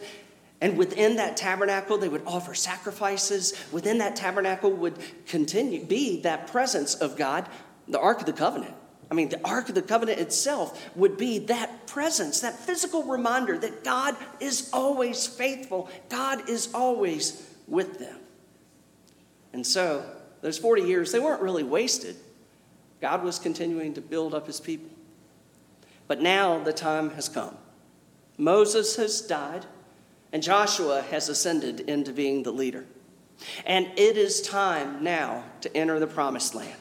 And 0.61 0.77
within 0.77 1.17
that 1.17 1.37
tabernacle, 1.37 1.99
they 1.99 2.09
would 2.09 2.23
offer 2.25 2.55
sacrifices. 2.55 3.53
Within 3.71 3.99
that 3.99 4.15
tabernacle 4.15 4.71
would 4.71 4.97
continue 5.27 5.85
be 5.85 6.21
that 6.21 6.47
presence 6.47 6.95
of 6.95 7.15
God, 7.15 7.47
the 7.87 7.99
Ark 7.99 8.21
of 8.21 8.25
the 8.25 8.33
Covenant. 8.33 8.73
I 9.11 9.13
mean, 9.13 9.29
the 9.29 9.45
Ark 9.47 9.69
of 9.69 9.75
the 9.75 9.83
Covenant 9.83 10.19
itself 10.19 10.83
would 10.95 11.17
be 11.17 11.37
that 11.37 11.85
presence, 11.85 12.39
that 12.39 12.57
physical 12.57 13.03
reminder 13.03 13.59
that 13.59 13.83
God 13.83 14.15
is 14.39 14.71
always 14.73 15.27
faithful, 15.27 15.87
God 16.09 16.49
is 16.49 16.73
always 16.73 17.47
with 17.67 17.99
them. 17.99 18.17
And 19.53 19.65
so, 19.65 20.03
those 20.41 20.57
40 20.57 20.81
years, 20.81 21.11
they 21.11 21.19
weren't 21.19 21.41
really 21.41 21.63
wasted. 21.63 22.15
God 22.99 23.23
was 23.23 23.39
continuing 23.39 23.93
to 23.93 24.01
build 24.01 24.33
up 24.33 24.47
his 24.47 24.59
people. 24.59 24.89
But 26.07 26.21
now 26.21 26.61
the 26.63 26.73
time 26.73 27.11
has 27.11 27.29
come. 27.29 27.57
Moses 28.37 28.95
has 28.95 29.21
died, 29.21 29.65
and 30.31 30.41
Joshua 30.41 31.01
has 31.03 31.29
ascended 31.29 31.81
into 31.81 32.11
being 32.11 32.43
the 32.43 32.51
leader. 32.51 32.85
And 33.65 33.87
it 33.95 34.17
is 34.17 34.41
time 34.41 35.03
now 35.03 35.43
to 35.61 35.75
enter 35.75 35.99
the 35.99 36.07
promised 36.07 36.55
land. 36.55 36.79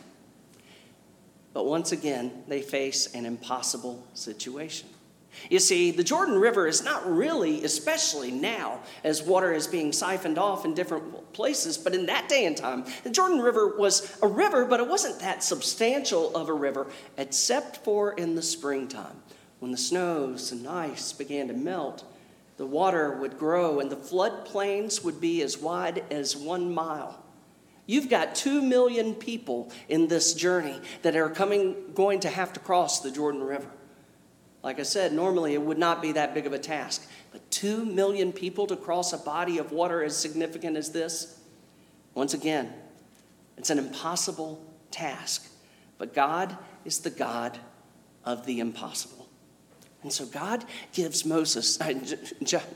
But 1.52 1.66
once 1.66 1.92
again, 1.92 2.44
they 2.48 2.62
face 2.62 3.14
an 3.14 3.26
impossible 3.26 4.06
situation. 4.14 4.88
You 5.50 5.58
see, 5.58 5.90
the 5.90 6.04
Jordan 6.04 6.38
River 6.38 6.66
is 6.66 6.84
not 6.84 7.10
really, 7.10 7.64
especially 7.64 8.30
now, 8.30 8.80
as 9.02 9.22
water 9.22 9.52
is 9.52 9.66
being 9.66 9.92
siphoned 9.92 10.38
off 10.38 10.64
in 10.64 10.74
different 10.74 11.32
places, 11.32 11.76
but 11.78 11.94
in 11.94 12.06
that 12.06 12.28
day 12.28 12.46
and 12.46 12.56
time, 12.56 12.84
the 13.02 13.10
Jordan 13.10 13.40
River 13.40 13.76
was 13.76 14.16
a 14.22 14.26
river, 14.26 14.64
but 14.64 14.80
it 14.80 14.88
wasn't 14.88 15.20
that 15.20 15.42
substantial 15.42 16.34
of 16.36 16.48
a 16.48 16.52
river, 16.52 16.86
except 17.16 17.78
for 17.78 18.12
in 18.12 18.34
the 18.34 18.42
springtime. 18.42 19.22
When 19.58 19.70
the 19.70 19.78
snows 19.78 20.52
and 20.52 20.66
ice 20.66 21.12
began 21.12 21.48
to 21.48 21.54
melt, 21.54 22.04
the 22.56 22.66
water 22.66 23.16
would 23.18 23.38
grow 23.38 23.80
and 23.80 23.90
the 23.90 23.96
floodplains 23.96 25.02
would 25.04 25.20
be 25.20 25.42
as 25.42 25.58
wide 25.58 26.04
as 26.10 26.36
one 26.36 26.72
mile. 26.72 27.22
You've 27.86 28.08
got 28.08 28.34
two 28.34 28.62
million 28.62 29.14
people 29.14 29.72
in 29.88 30.08
this 30.08 30.34
journey 30.34 30.80
that 31.02 31.16
are 31.16 31.28
coming, 31.28 31.92
going 31.94 32.20
to 32.20 32.28
have 32.28 32.52
to 32.52 32.60
cross 32.60 33.00
the 33.00 33.10
Jordan 33.10 33.42
River. 33.42 33.68
Like 34.62 34.78
I 34.78 34.84
said, 34.84 35.12
normally 35.12 35.54
it 35.54 35.62
would 35.62 35.78
not 35.78 36.00
be 36.00 36.12
that 36.12 36.34
big 36.34 36.46
of 36.46 36.52
a 36.52 36.58
task. 36.58 37.06
But 37.32 37.50
two 37.50 37.84
million 37.84 38.32
people 38.32 38.66
to 38.68 38.76
cross 38.76 39.12
a 39.12 39.18
body 39.18 39.58
of 39.58 39.72
water 39.72 40.02
as 40.02 40.16
significant 40.16 40.76
as 40.76 40.92
this, 40.92 41.40
once 42.14 42.34
again, 42.34 42.72
it's 43.56 43.70
an 43.70 43.78
impossible 43.78 44.64
task. 44.90 45.50
But 45.98 46.14
God 46.14 46.56
is 46.84 47.00
the 47.00 47.10
God 47.10 47.58
of 48.24 48.46
the 48.46 48.60
impossible. 48.60 49.28
And 50.02 50.12
so 50.12 50.26
God 50.26 50.64
gives 50.92 51.24
Moses, 51.24 51.80
uh, 51.80 51.94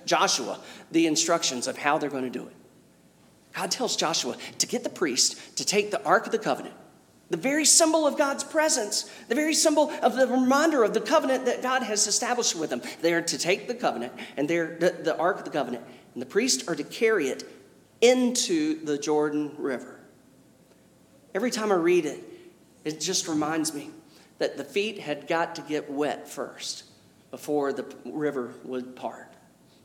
Joshua, 0.05 0.61
the 0.91 1.07
instructions 1.07 1.67
of 1.67 1.77
how 1.77 1.99
they're 1.99 2.11
going 2.11 2.25
to 2.25 2.31
do 2.31 2.47
it. 2.47 2.55
God 3.55 3.71
tells 3.71 3.97
Joshua 3.97 4.37
to 4.59 4.67
get 4.67 4.85
the 4.85 4.91
priest 4.91 5.57
to 5.57 5.65
take 5.65 5.91
the 5.91 6.03
Ark 6.05 6.27
of 6.27 6.33
the 6.33 6.39
Covenant 6.39 6.75
the 7.29 7.37
very 7.37 7.65
symbol 7.65 8.07
of 8.07 8.17
God's 8.17 8.45
presence, 8.45 9.11
the 9.29 9.35
very 9.35 9.55
symbol 9.55 9.91
of 10.03 10.15
the 10.15 10.29
reminder 10.29 10.85
of 10.85 10.95
the 10.95 11.01
covenant 11.01 11.47
that 11.47 11.63
God 11.63 11.83
has 11.83 12.07
established 12.07 12.55
with 12.55 12.71
them. 12.71 12.83
They 13.03 13.15
are 13.15 13.23
to 13.23 13.39
take 13.39 13.67
the 13.67 13.75
covenant 13.75 14.13
and 14.37 14.49
they're 14.49 14.77
the, 14.79 14.91
the 14.91 15.17
Ark 15.17 15.39
of 15.39 15.45
the 15.45 15.51
Covenant, 15.51 15.85
and 16.15 16.23
the 16.23 16.27
priests 16.27 16.67
are 16.69 16.77
to 16.77 16.85
carry 16.85 17.29
it 17.29 17.45
into 18.01 18.85
the 18.85 18.97
Jordan 18.97 19.53
River. 19.59 20.01
Every 21.35 21.51
time 21.51 21.73
I 21.73 21.77
read 21.77 22.07
it, 22.07 22.23
it 22.85 23.01
just 23.01 23.27
reminds 23.27 23.75
me 23.75 23.91
that 24.39 24.57
the 24.57 24.65
feet 24.65 25.01
had 25.01 25.27
got 25.27 25.57
to 25.57 25.63
get 25.63 25.91
wet 25.91 26.29
first 26.29 26.85
before 27.31 27.73
the 27.73 27.85
river 28.05 28.55
would 28.65 28.95
part. 28.95 29.33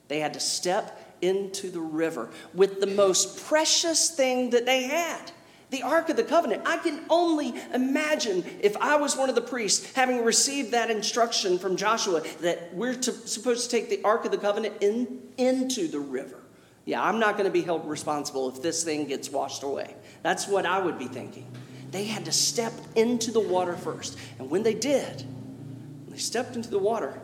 They 0.08 0.20
had 0.20 0.34
to 0.36 0.40
step 0.40 1.18
into 1.22 1.72
the 1.72 1.80
river 1.80 2.30
with 2.54 2.80
the 2.80 2.88
most 2.88 3.46
precious 3.46 4.12
thing 4.12 4.52
that 4.52 4.66
they 4.66 4.84
had 4.84 5.32
the 5.72 5.84
Ark 5.84 6.10
of 6.10 6.18
the 6.18 6.24
Covenant. 6.24 6.64
I 6.66 6.78
can 6.78 7.00
only 7.10 7.54
imagine 7.74 8.44
if 8.60 8.78
I 8.78 8.98
was 8.98 9.16
one 9.16 9.30
of 9.30 9.36
the 9.36 9.42
priests 9.42 9.92
having 9.94 10.24
received 10.24 10.72
that 10.72 10.92
instruction 10.92 11.58
from 11.58 11.78
Joshua 11.78 12.22
that 12.42 12.74
we're 12.76 12.94
to, 12.94 13.12
supposed 13.12 13.70
to 13.70 13.78
take 13.78 13.90
the 13.90 14.04
Ark 14.04 14.26
of 14.26 14.32
the 14.32 14.38
Covenant 14.38 14.76
in, 14.82 15.22
into 15.38 15.88
the 15.88 16.00
river. 16.00 16.38
Yeah, 16.84 17.02
I'm 17.02 17.20
not 17.20 17.34
going 17.34 17.46
to 17.46 17.52
be 17.52 17.62
held 17.62 17.88
responsible 17.88 18.50
if 18.50 18.62
this 18.62 18.84
thing 18.84 19.06
gets 19.06 19.30
washed 19.30 19.64
away. 19.64 19.96
That's 20.24 20.48
what 20.48 20.66
I 20.66 20.80
would 20.80 21.00
be 21.00 21.08
thinking. 21.08 21.48
They 21.92 22.06
had 22.06 22.26
to 22.26 22.32
step 22.32 22.74
into 22.96 23.32
the 23.32 23.40
water 23.40 23.76
first. 23.76 24.18
And 24.40 24.50
when 24.50 24.64
they 24.64 24.74
did, 24.74 25.22
when 25.22 26.12
they 26.12 26.18
stepped 26.18 26.56
into 26.56 26.70
the 26.70 26.80
water, 26.80 27.20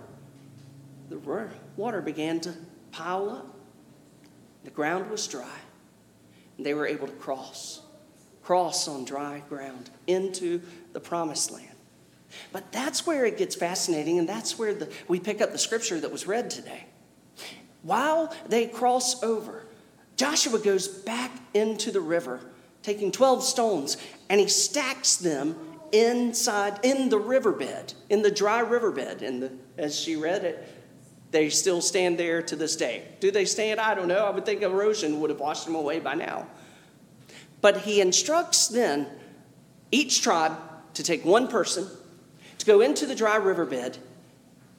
the 1.10 1.20
water 1.76 2.02
began 2.02 2.40
to 2.42 2.54
pile 2.92 3.30
up. 3.30 3.56
The 4.64 4.72
ground 4.72 5.10
was 5.10 5.26
dry, 5.28 5.58
and 6.58 6.66
they 6.66 6.74
were 6.74 6.86
able 6.86 7.08
to 7.08 7.14
cross 7.14 7.82
cross 8.48 8.88
on 8.88 9.04
dry 9.04 9.44
ground 9.50 9.90
into 10.08 10.62
the 10.94 11.02
promised 11.02 11.52
land. 11.52 11.68
But 12.54 12.72
that's 12.72 13.06
where 13.06 13.26
it 13.26 13.38
gets 13.38 13.58
fascinating, 13.58 14.20
and 14.20 14.30
that's 14.30 14.58
where 14.58 14.74
the, 14.74 14.90
we 15.10 15.20
pick 15.20 15.42
up 15.42 15.52
the 15.52 15.58
scripture 15.58 16.00
that 16.00 16.14
was 16.14 16.26
read 16.28 16.50
today. 16.50 16.86
While 17.82 18.34
they 18.48 18.68
cross 18.68 19.22
over, 19.22 19.66
Joshua 20.16 20.60
goes 20.60 20.88
back 20.88 21.32
into 21.54 21.92
the 21.92 22.00
river, 22.00 22.40
taking 22.84 23.12
12 23.12 23.44
stones, 23.44 23.98
and 24.30 24.40
he 24.40 24.48
stacks 24.48 25.18
them 25.18 25.58
inside, 25.92 26.80
in 26.84 27.10
the 27.10 27.20
riverbed, 27.20 27.96
in 28.10 28.22
the 28.22 28.32
dry 28.32 28.60
riverbed. 28.60 29.24
And 29.24 29.60
as 29.78 30.00
she 30.00 30.16
read 30.16 30.46
it, 30.46 30.66
they 31.32 31.50
still 31.50 31.82
stand 31.82 32.18
there 32.18 32.42
to 32.44 32.56
this 32.56 32.78
day. 32.78 33.10
Do 33.20 33.30
they 33.30 33.44
stand? 33.44 33.82
I 33.82 33.94
don't 33.94 34.08
know. 34.08 34.26
I 34.26 34.30
would 34.30 34.46
think 34.46 34.62
erosion 34.62 35.20
would 35.20 35.32
have 35.32 35.42
washed 35.42 35.66
them 35.66 35.76
away 35.76 36.00
by 36.00 36.16
now. 36.16 36.48
But 37.62 37.82
he 37.82 38.02
instructs 38.02 38.68
then 38.68 39.08
each 39.92 40.22
tribe 40.22 40.58
to 40.94 41.04
take 41.04 41.26
one 41.26 41.48
person, 41.48 41.88
to 42.58 42.66
go 42.66 42.82
into 42.82 43.06
the 43.06 43.16
dry 43.16 43.36
riverbed, 43.36 43.98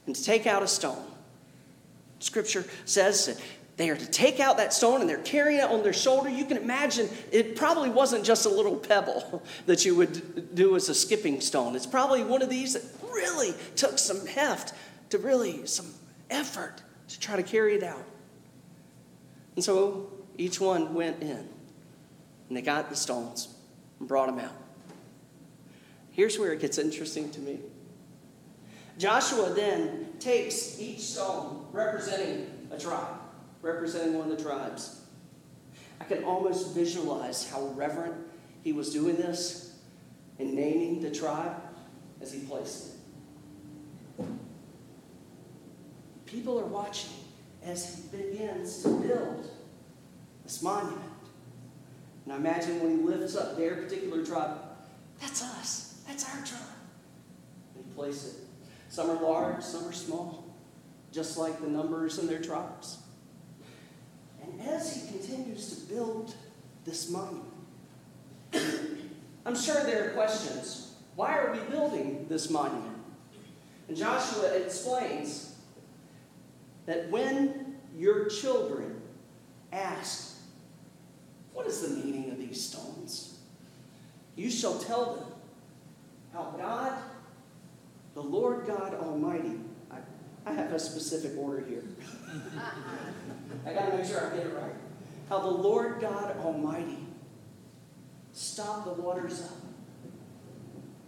and 0.05 0.15
to 0.15 0.23
take 0.23 0.47
out 0.47 0.63
a 0.63 0.67
stone. 0.67 1.03
Scripture 2.19 2.65
says 2.85 3.25
that 3.25 3.41
they 3.77 3.89
are 3.89 3.95
to 3.95 4.05
take 4.07 4.41
out 4.41 4.57
that 4.57 4.73
stone 4.73 4.99
and 4.99 5.09
they're 5.09 5.19
carrying 5.19 5.59
it 5.59 5.69
on 5.69 5.83
their 5.83 5.93
shoulder. 5.93 6.29
You 6.29 6.43
can 6.43 6.57
imagine 6.57 7.07
it 7.31 7.55
probably 7.55 7.89
wasn't 7.89 8.25
just 8.25 8.45
a 8.45 8.49
little 8.49 8.75
pebble 8.75 9.41
that 9.67 9.85
you 9.85 9.95
would 9.95 10.53
do 10.53 10.75
as 10.75 10.89
a 10.89 10.95
skipping 10.95 11.39
stone. 11.39 11.75
It's 11.75 11.87
probably 11.87 12.23
one 12.23 12.41
of 12.41 12.49
these 12.49 12.73
that 12.73 12.83
really 13.09 13.53
took 13.77 13.97
some 13.97 14.25
heft 14.25 14.73
to 15.11 15.17
really 15.17 15.65
some 15.65 15.93
effort 16.29 16.81
to 17.07 17.19
try 17.19 17.37
to 17.37 17.43
carry 17.43 17.75
it 17.75 17.83
out. 17.83 18.03
And 19.55 19.63
so 19.63 20.11
each 20.37 20.59
one 20.59 20.93
went 20.93 21.23
in 21.23 21.47
and 22.49 22.57
they 22.57 22.61
got 22.61 22.89
the 22.89 22.95
stones 22.95 23.55
and 23.99 24.07
brought 24.07 24.25
them 24.25 24.39
out. 24.39 24.55
Here's 26.11 26.37
where 26.37 26.51
it 26.51 26.59
gets 26.59 26.77
interesting 26.77 27.29
to 27.31 27.39
me. 27.39 27.59
Joshua 28.97 29.53
then 29.53 30.09
takes 30.19 30.77
each 30.79 30.99
stone 30.99 31.65
representing 31.71 32.67
a 32.71 32.77
tribe, 32.77 33.15
representing 33.61 34.17
one 34.17 34.29
of 34.29 34.37
the 34.37 34.43
tribes. 34.43 35.01
I 36.01 36.03
can 36.03 36.23
almost 36.25 36.75
visualize 36.75 37.49
how 37.49 37.67
reverent 37.67 38.15
he 38.61 38.73
was 38.73 38.91
doing 38.91 39.15
this 39.15 39.77
and 40.39 40.53
naming 40.53 41.01
the 41.01 41.11
tribe 41.11 41.55
as 42.21 42.33
he 42.33 42.39
placed 42.39 42.95
it. 44.17 44.25
People 46.25 46.59
are 46.59 46.65
watching 46.65 47.11
as 47.63 47.95
he 47.95 48.17
begins 48.17 48.83
to 48.83 48.89
build 48.89 49.49
this 50.43 50.61
monument. 50.61 51.08
And 52.29 52.35
I 52.35 52.51
imagine 52.51 52.79
when 52.79 52.99
he 52.99 53.03
lifts 53.03 53.35
up 53.35 53.57
their 53.57 53.75
particular 53.77 54.23
tribe, 54.23 54.59
that's 55.19 55.41
us, 55.41 55.99
that's 56.07 56.23
our 56.25 56.45
tribe. 56.45 56.61
And 57.75 57.83
he 57.83 57.91
places 57.93 58.35
it. 58.35 58.41
Some 58.89 59.09
are 59.09 59.19
large, 59.19 59.63
some 59.63 59.87
are 59.87 59.91
small, 59.91 60.45
just 61.11 61.39
like 61.39 61.59
the 61.59 61.67
numbers 61.67 62.19
in 62.19 62.27
their 62.27 62.39
tribes. 62.39 62.99
And 64.43 64.61
as 64.61 64.95
he 64.95 65.07
continues 65.07 65.75
to 65.75 65.91
build 65.91 66.35
this 66.85 67.09
monument, 67.09 67.47
I'm 69.43 69.55
sure 69.55 69.83
there 69.83 70.09
are 70.09 70.13
questions. 70.13 70.93
Why 71.15 71.35
are 71.35 71.51
we 71.51 71.59
building 71.71 72.27
this 72.29 72.51
monument? 72.51 72.95
And 73.87 73.97
Joshua 73.97 74.53
explains 74.55 75.55
that 76.85 77.09
when 77.09 77.77
your 77.97 78.29
children 78.29 79.01
ask, 79.71 80.28
What 81.59 81.67
is 81.67 81.81
the 81.81 81.89
meaning 81.89 82.31
of 82.31 82.37
these 82.37 82.63
stones? 82.63 83.37
You 84.37 84.49
shall 84.49 84.79
tell 84.79 85.15
them 85.15 85.25
how 86.31 86.55
God, 86.57 86.93
the 88.13 88.23
Lord 88.23 88.65
God 88.65 88.93
Almighty, 88.93 89.59
I, 89.91 89.97
I 90.45 90.53
have 90.53 90.71
a 90.71 90.79
specific 90.79 91.37
order 91.37 91.65
here. 91.67 91.83
I 93.65 93.73
got 93.73 93.91
to 93.91 93.97
make 93.97 94.05
sure 94.05 94.25
I 94.25 94.37
get 94.37 94.45
it 94.45 94.55
right. 94.55 94.71
How 95.27 95.39
the 95.39 95.49
Lord 95.49 95.99
God 95.99 96.37
Almighty 96.37 96.99
stopped 98.31 98.85
the 98.85 98.93
waters 98.93 99.41
up 99.41 99.57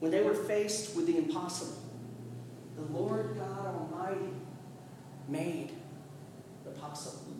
when 0.01 0.12
they 0.12 0.22
were 0.22 0.36
faced 0.36 0.98
with 0.98 1.08
the 1.08 1.17
impossible. 1.17 1.81
The 2.75 2.93
Lord 2.93 3.38
God 3.38 3.67
Almighty 3.67 4.34
made 5.29 5.72
the 6.65 6.71
possible. 6.71 7.38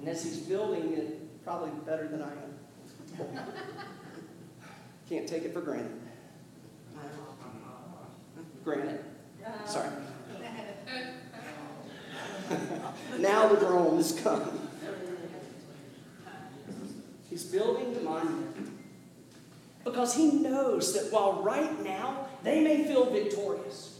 And 0.00 0.08
as 0.08 0.24
he's 0.24 0.38
building 0.38 0.94
it, 0.94 1.20
probably 1.44 1.70
better 1.84 2.08
than 2.08 2.22
I 2.22 2.32
am. 2.32 2.54
Can't 5.08 5.28
take 5.28 5.44
it 5.44 5.52
for 5.52 5.60
granted. 5.60 6.00
Granted. 8.64 9.00
Sorry. 9.66 9.90
now 13.18 13.48
the 13.48 13.56
groan 13.56 13.98
is 13.98 14.18
coming. 14.22 14.68
He's 17.28 17.44
building 17.44 17.92
the 17.94 18.00
monument 18.00 18.70
because 19.84 20.14
he 20.14 20.30
knows 20.32 20.94
that 20.94 21.12
while 21.12 21.42
right 21.42 21.82
now 21.84 22.28
they 22.42 22.62
may 22.62 22.84
feel 22.84 23.10
victorious, 23.10 23.94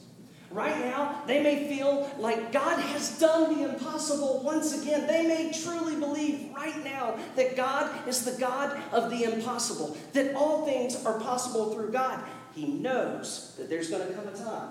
Right 0.54 0.78
now, 0.78 1.20
they 1.26 1.42
may 1.42 1.68
feel 1.68 2.08
like 2.16 2.52
God 2.52 2.78
has 2.78 3.18
done 3.18 3.58
the 3.58 3.68
impossible 3.70 3.93
once 4.10 4.80
again. 4.80 5.06
They 5.06 5.26
may 5.26 5.52
truly 5.52 5.96
believe 5.96 6.50
right 6.54 6.82
now 6.84 7.16
that 7.36 7.56
God 7.56 8.08
is 8.08 8.24
the 8.24 8.38
God 8.40 8.80
of 8.92 9.10
the 9.10 9.24
impossible, 9.24 9.96
that 10.12 10.34
all 10.34 10.64
things 10.64 11.04
are 11.04 11.18
possible 11.20 11.74
through 11.74 11.92
God. 11.92 12.22
He 12.54 12.66
knows 12.66 13.54
that 13.58 13.68
there's 13.68 13.90
going 13.90 14.06
to 14.06 14.14
come 14.14 14.28
a 14.28 14.36
time 14.36 14.70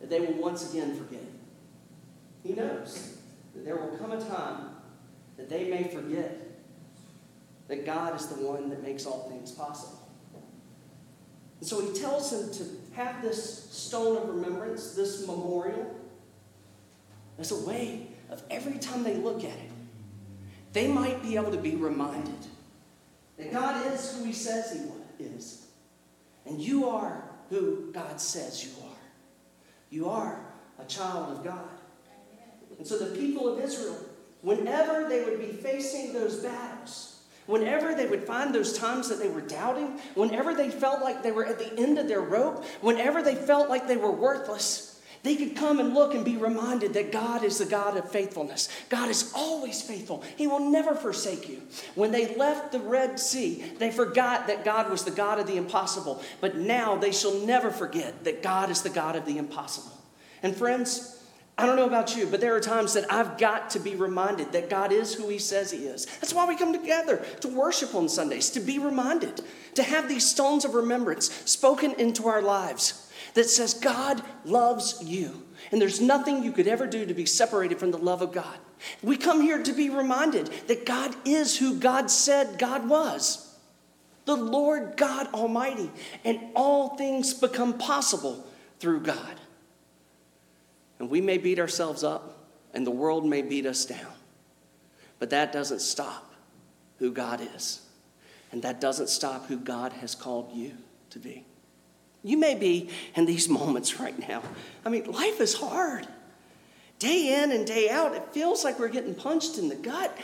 that 0.00 0.10
they 0.10 0.20
will 0.20 0.34
once 0.34 0.70
again 0.70 0.96
forget. 0.96 1.24
He 2.42 2.52
knows 2.52 3.16
that 3.54 3.64
there 3.64 3.76
will 3.76 3.96
come 3.96 4.12
a 4.12 4.20
time 4.22 4.70
that 5.36 5.48
they 5.48 5.68
may 5.68 5.84
forget 5.84 6.40
that 7.68 7.84
God 7.84 8.14
is 8.14 8.26
the 8.26 8.46
one 8.46 8.68
that 8.70 8.82
makes 8.82 9.06
all 9.06 9.28
things 9.30 9.50
possible. 9.50 10.00
And 11.60 11.68
so 11.68 11.80
he 11.80 11.98
tells 11.98 12.30
them 12.30 12.52
to 12.52 12.94
have 12.94 13.22
this 13.22 13.70
stone 13.70 14.16
of 14.16 14.28
remembrance, 14.28 14.92
this 14.92 15.26
memorial, 15.26 15.94
as 17.38 17.52
a 17.52 17.66
way 17.66 18.08
of 18.30 18.42
every 18.50 18.78
time 18.78 19.02
they 19.02 19.14
look 19.14 19.38
at 19.38 19.50
it, 19.50 19.70
they 20.72 20.88
might 20.88 21.22
be 21.22 21.36
able 21.36 21.50
to 21.50 21.58
be 21.58 21.76
reminded 21.76 22.46
that 23.38 23.52
God 23.52 23.92
is 23.92 24.16
who 24.16 24.24
he 24.24 24.32
says 24.32 24.72
he 24.72 25.24
is. 25.24 25.66
And 26.44 26.60
you 26.60 26.88
are 26.88 27.22
who 27.50 27.92
God 27.92 28.20
says 28.20 28.64
you 28.64 28.70
are. 28.84 28.96
You 29.90 30.08
are 30.08 30.40
a 30.78 30.84
child 30.84 31.36
of 31.36 31.44
God. 31.44 31.68
And 32.78 32.86
so 32.86 32.98
the 32.98 33.16
people 33.18 33.48
of 33.48 33.62
Israel, 33.62 33.98
whenever 34.42 35.08
they 35.08 35.24
would 35.24 35.38
be 35.38 35.52
facing 35.52 36.12
those 36.12 36.36
battles, 36.36 37.16
Whenever 37.46 37.94
they 37.94 38.06
would 38.06 38.24
find 38.24 38.54
those 38.54 38.76
times 38.76 39.08
that 39.08 39.20
they 39.20 39.28
were 39.28 39.40
doubting, 39.40 40.00
whenever 40.14 40.52
they 40.52 40.68
felt 40.68 41.00
like 41.00 41.22
they 41.22 41.30
were 41.30 41.46
at 41.46 41.58
the 41.58 41.78
end 41.78 41.96
of 41.96 42.08
their 42.08 42.20
rope, 42.20 42.64
whenever 42.80 43.22
they 43.22 43.36
felt 43.36 43.68
like 43.68 43.86
they 43.86 43.96
were 43.96 44.10
worthless, 44.10 44.85
they 45.22 45.36
could 45.36 45.56
come 45.56 45.80
and 45.80 45.94
look 45.94 46.14
and 46.14 46.24
be 46.24 46.36
reminded 46.36 46.94
that 46.94 47.12
God 47.12 47.42
is 47.42 47.58
the 47.58 47.64
God 47.64 47.96
of 47.96 48.10
faithfulness. 48.10 48.68
God 48.88 49.08
is 49.08 49.32
always 49.34 49.82
faithful. 49.82 50.22
He 50.36 50.46
will 50.46 50.70
never 50.70 50.94
forsake 50.94 51.48
you. 51.48 51.62
When 51.94 52.12
they 52.12 52.34
left 52.36 52.72
the 52.72 52.80
Red 52.80 53.18
Sea, 53.18 53.72
they 53.78 53.90
forgot 53.90 54.46
that 54.46 54.64
God 54.64 54.90
was 54.90 55.04
the 55.04 55.10
God 55.10 55.38
of 55.38 55.46
the 55.46 55.56
impossible. 55.56 56.22
But 56.40 56.56
now 56.56 56.96
they 56.96 57.12
shall 57.12 57.34
never 57.40 57.70
forget 57.70 58.24
that 58.24 58.42
God 58.42 58.70
is 58.70 58.82
the 58.82 58.90
God 58.90 59.16
of 59.16 59.26
the 59.26 59.38
impossible. 59.38 59.96
And 60.42 60.56
friends, 60.56 61.24
I 61.58 61.64
don't 61.64 61.76
know 61.76 61.86
about 61.86 62.16
you, 62.16 62.26
but 62.26 62.40
there 62.40 62.54
are 62.54 62.60
times 62.60 62.92
that 62.94 63.10
I've 63.10 63.38
got 63.38 63.70
to 63.70 63.80
be 63.80 63.94
reminded 63.94 64.52
that 64.52 64.68
God 64.68 64.92
is 64.92 65.14
who 65.14 65.28
He 65.28 65.38
says 65.38 65.70
He 65.70 65.86
is. 65.86 66.04
That's 66.04 66.34
why 66.34 66.46
we 66.46 66.56
come 66.56 66.72
together 66.72 67.24
to 67.40 67.48
worship 67.48 67.94
on 67.94 68.10
Sundays, 68.10 68.50
to 68.50 68.60
be 68.60 68.78
reminded, 68.78 69.40
to 69.74 69.82
have 69.82 70.08
these 70.08 70.28
stones 70.28 70.66
of 70.66 70.74
remembrance 70.74 71.32
spoken 71.50 71.92
into 71.94 72.28
our 72.28 72.42
lives 72.42 73.05
that 73.36 73.50
says, 73.50 73.74
God 73.74 74.22
loves 74.44 75.02
you. 75.02 75.42
And 75.70 75.80
there's 75.80 76.00
nothing 76.00 76.42
you 76.42 76.52
could 76.52 76.66
ever 76.66 76.86
do 76.86 77.04
to 77.04 77.14
be 77.14 77.26
separated 77.26 77.78
from 77.78 77.90
the 77.90 77.98
love 77.98 78.22
of 78.22 78.32
God. 78.32 78.58
We 79.02 79.16
come 79.16 79.42
here 79.42 79.62
to 79.62 79.72
be 79.72 79.90
reminded 79.90 80.46
that 80.68 80.86
God 80.86 81.14
is 81.24 81.58
who 81.58 81.78
God 81.78 82.10
said 82.10 82.58
God 82.58 82.88
was 82.88 83.46
the 84.24 84.36
Lord 84.36 84.94
God 84.96 85.28
Almighty. 85.32 85.90
And 86.24 86.40
all 86.54 86.96
things 86.96 87.32
become 87.34 87.78
possible 87.78 88.46
through 88.80 89.00
God. 89.00 89.40
And 90.98 91.10
we 91.10 91.20
may 91.20 91.38
beat 91.38 91.58
ourselves 91.58 92.02
up, 92.02 92.48
and 92.74 92.86
the 92.86 92.90
world 92.90 93.26
may 93.26 93.42
beat 93.42 93.66
us 93.66 93.84
down. 93.84 94.12
But 95.18 95.30
that 95.30 95.52
doesn't 95.52 95.80
stop 95.80 96.34
who 96.98 97.12
God 97.12 97.46
is. 97.54 97.82
And 98.50 98.62
that 98.62 98.80
doesn't 98.80 99.08
stop 99.08 99.46
who 99.46 99.58
God 99.58 99.92
has 99.92 100.14
called 100.14 100.52
you 100.54 100.72
to 101.10 101.18
be. 101.18 101.44
You 102.26 102.36
may 102.36 102.56
be 102.56 102.90
in 103.14 103.24
these 103.24 103.48
moments 103.48 104.00
right 104.00 104.28
now. 104.28 104.42
I 104.84 104.88
mean, 104.88 105.04
life 105.04 105.40
is 105.40 105.54
hard. 105.54 106.08
Day 106.98 107.40
in 107.40 107.52
and 107.52 107.64
day 107.64 107.88
out, 107.88 108.16
it 108.16 108.32
feels 108.32 108.64
like 108.64 108.80
we're 108.80 108.88
getting 108.88 109.14
punched 109.14 109.58
in 109.58 109.68
the 109.68 109.76
gut. 109.76 110.16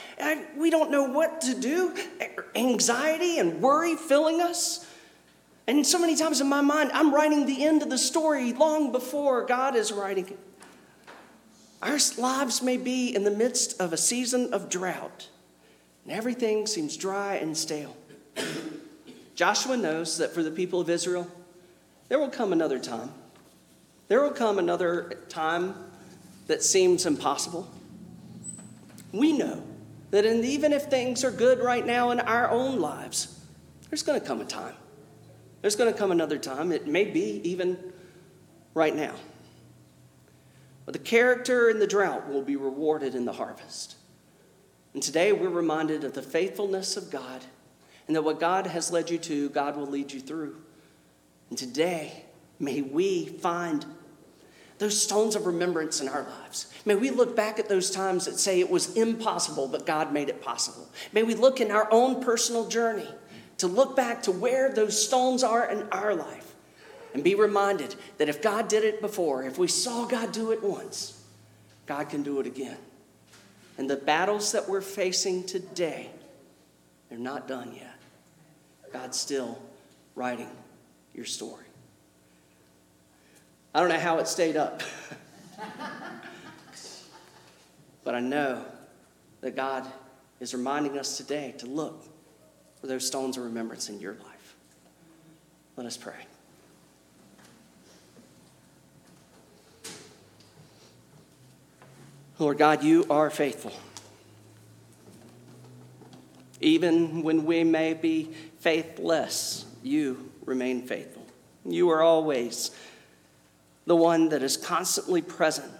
We 0.56 0.68
don't 0.70 0.90
know 0.90 1.04
what 1.04 1.42
to 1.42 1.54
do. 1.54 1.94
Anxiety 2.56 3.38
and 3.38 3.62
worry 3.62 3.94
filling 3.94 4.40
us. 4.40 4.84
And 5.68 5.86
so 5.86 5.96
many 5.96 6.16
times 6.16 6.40
in 6.40 6.48
my 6.48 6.60
mind, 6.60 6.90
I'm 6.92 7.14
writing 7.14 7.46
the 7.46 7.64
end 7.64 7.82
of 7.82 7.90
the 7.90 7.98
story 7.98 8.52
long 8.52 8.90
before 8.90 9.46
God 9.46 9.76
is 9.76 9.92
writing 9.92 10.26
it. 10.26 10.38
Our 11.82 11.98
lives 12.18 12.62
may 12.62 12.78
be 12.78 13.14
in 13.14 13.22
the 13.22 13.30
midst 13.30 13.80
of 13.80 13.92
a 13.92 13.96
season 13.96 14.52
of 14.52 14.68
drought, 14.68 15.28
and 16.04 16.12
everything 16.12 16.66
seems 16.66 16.96
dry 16.96 17.36
and 17.36 17.56
stale. 17.56 17.96
Joshua 19.36 19.76
knows 19.76 20.18
that 20.18 20.32
for 20.32 20.42
the 20.42 20.50
people 20.50 20.80
of 20.80 20.90
Israel, 20.90 21.30
there 22.08 22.18
will 22.18 22.30
come 22.30 22.52
another 22.52 22.78
time. 22.78 23.10
There 24.08 24.22
will 24.22 24.30
come 24.30 24.58
another 24.58 25.20
time 25.28 25.74
that 26.46 26.62
seems 26.62 27.06
impossible. 27.06 27.70
We 29.12 29.32
know 29.32 29.62
that 30.10 30.26
even 30.26 30.72
if 30.72 30.84
things 30.84 31.24
are 31.24 31.30
good 31.30 31.60
right 31.60 31.86
now 31.86 32.10
in 32.10 32.20
our 32.20 32.50
own 32.50 32.78
lives, 32.80 33.40
there's 33.88 34.02
going 34.02 34.20
to 34.20 34.26
come 34.26 34.40
a 34.40 34.44
time. 34.44 34.74
There's 35.62 35.76
going 35.76 35.92
to 35.92 35.98
come 35.98 36.10
another 36.10 36.38
time. 36.38 36.72
It 36.72 36.86
may 36.86 37.04
be 37.04 37.40
even 37.44 37.78
right 38.74 38.94
now. 38.94 39.14
But 40.84 40.92
the 40.92 40.98
character 40.98 41.70
in 41.70 41.78
the 41.78 41.86
drought 41.86 42.28
will 42.28 42.42
be 42.42 42.56
rewarded 42.56 43.14
in 43.14 43.24
the 43.24 43.32
harvest. 43.32 43.96
And 44.94 45.02
today 45.02 45.32
we're 45.32 45.48
reminded 45.48 46.04
of 46.04 46.12
the 46.12 46.22
faithfulness 46.22 46.96
of 46.96 47.10
God 47.10 47.44
and 48.06 48.16
that 48.16 48.22
what 48.22 48.40
God 48.40 48.66
has 48.66 48.90
led 48.90 49.08
you 49.08 49.18
to, 49.18 49.48
God 49.50 49.76
will 49.76 49.86
lead 49.86 50.12
you 50.12 50.20
through. 50.20 50.56
And 51.52 51.58
today, 51.58 52.24
may 52.58 52.80
we 52.80 53.26
find 53.26 53.84
those 54.78 54.98
stones 54.98 55.36
of 55.36 55.44
remembrance 55.44 56.00
in 56.00 56.08
our 56.08 56.22
lives. 56.22 56.72
May 56.86 56.94
we 56.94 57.10
look 57.10 57.36
back 57.36 57.58
at 57.58 57.68
those 57.68 57.90
times 57.90 58.24
that 58.24 58.38
say 58.38 58.58
it 58.58 58.70
was 58.70 58.96
impossible, 58.96 59.68
but 59.68 59.84
God 59.84 60.14
made 60.14 60.30
it 60.30 60.40
possible. 60.40 60.88
May 61.12 61.22
we 61.24 61.34
look 61.34 61.60
in 61.60 61.70
our 61.70 61.92
own 61.92 62.22
personal 62.22 62.68
journey 62.68 63.06
to 63.58 63.66
look 63.66 63.94
back 63.94 64.22
to 64.22 64.32
where 64.32 64.72
those 64.72 65.06
stones 65.06 65.42
are 65.42 65.70
in 65.70 65.86
our 65.92 66.14
life 66.14 66.54
and 67.12 67.22
be 67.22 67.34
reminded 67.34 67.96
that 68.16 68.30
if 68.30 68.40
God 68.40 68.68
did 68.68 68.82
it 68.82 69.02
before, 69.02 69.42
if 69.42 69.58
we 69.58 69.68
saw 69.68 70.06
God 70.06 70.32
do 70.32 70.52
it 70.52 70.62
once, 70.62 71.22
God 71.84 72.08
can 72.08 72.22
do 72.22 72.40
it 72.40 72.46
again. 72.46 72.78
And 73.76 73.90
the 73.90 73.96
battles 73.96 74.52
that 74.52 74.70
we're 74.70 74.80
facing 74.80 75.44
today, 75.44 76.08
they're 77.10 77.18
not 77.18 77.46
done 77.46 77.74
yet. 77.74 77.98
God's 78.90 79.20
still 79.20 79.60
writing 80.14 80.48
your 81.14 81.24
story. 81.24 81.64
I 83.74 83.80
don't 83.80 83.88
know 83.88 83.98
how 83.98 84.18
it 84.18 84.28
stayed 84.28 84.56
up, 84.56 84.82
but 88.04 88.14
I 88.14 88.20
know 88.20 88.64
that 89.40 89.56
God 89.56 89.86
is 90.40 90.54
reminding 90.54 90.98
us 90.98 91.16
today 91.16 91.54
to 91.58 91.66
look 91.66 92.04
for 92.80 92.86
those 92.86 93.06
stones 93.06 93.36
of 93.36 93.44
remembrance 93.44 93.88
in 93.88 94.00
your 94.00 94.14
life. 94.14 94.56
Let 95.76 95.86
us 95.86 95.96
pray. 95.96 96.26
Lord 102.38 102.58
God, 102.58 102.82
you 102.82 103.06
are 103.08 103.30
faithful. 103.30 103.72
Even 106.60 107.22
when 107.22 107.44
we 107.44 107.62
may 107.62 107.94
be 107.94 108.32
faithless, 108.58 109.64
you 109.82 110.31
remain 110.44 110.86
faithful. 110.86 111.26
You 111.64 111.90
are 111.90 112.02
always 112.02 112.70
the 113.86 113.96
one 113.96 114.28
that 114.30 114.42
is 114.42 114.56
constantly 114.56 115.22
present, 115.22 115.72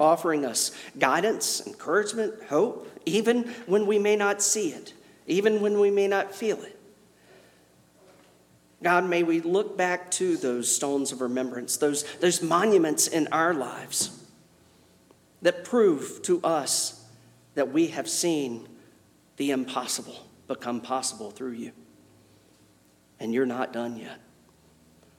offering 0.00 0.44
us 0.44 0.72
guidance, 0.98 1.66
encouragement, 1.66 2.34
hope, 2.48 2.88
even 3.06 3.44
when 3.66 3.86
we 3.86 3.98
may 3.98 4.16
not 4.16 4.42
see 4.42 4.68
it, 4.70 4.94
even 5.26 5.60
when 5.60 5.78
we 5.78 5.90
may 5.90 6.08
not 6.08 6.34
feel 6.34 6.60
it. 6.62 6.78
God, 8.82 9.08
may 9.08 9.22
we 9.22 9.40
look 9.40 9.76
back 9.76 10.10
to 10.12 10.36
those 10.36 10.74
stones 10.74 11.12
of 11.12 11.20
remembrance, 11.20 11.76
those, 11.76 12.02
those 12.14 12.42
monuments 12.42 13.06
in 13.06 13.28
our 13.28 13.54
lives 13.54 14.18
that 15.40 15.64
prove 15.64 16.20
to 16.22 16.42
us 16.42 17.04
that 17.54 17.72
we 17.72 17.88
have 17.88 18.08
seen 18.08 18.66
the 19.36 19.50
impossible 19.50 20.26
become 20.48 20.80
possible 20.80 21.30
through 21.30 21.52
you. 21.52 21.72
And 23.22 23.32
you're 23.32 23.46
not 23.46 23.72
done 23.72 23.96
yet. 23.96 24.18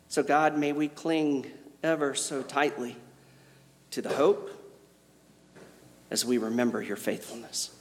So, 0.10 0.24
God, 0.24 0.58
may 0.58 0.74
we 0.74 0.90
cling 0.90 1.46
ever 1.82 2.14
so 2.16 2.42
tightly 2.42 2.98
to 3.92 4.02
the 4.02 4.10
hope 4.10 4.52
as 6.12 6.26
we 6.26 6.38
remember 6.38 6.82
your 6.82 6.98
faithfulness. 6.98 7.72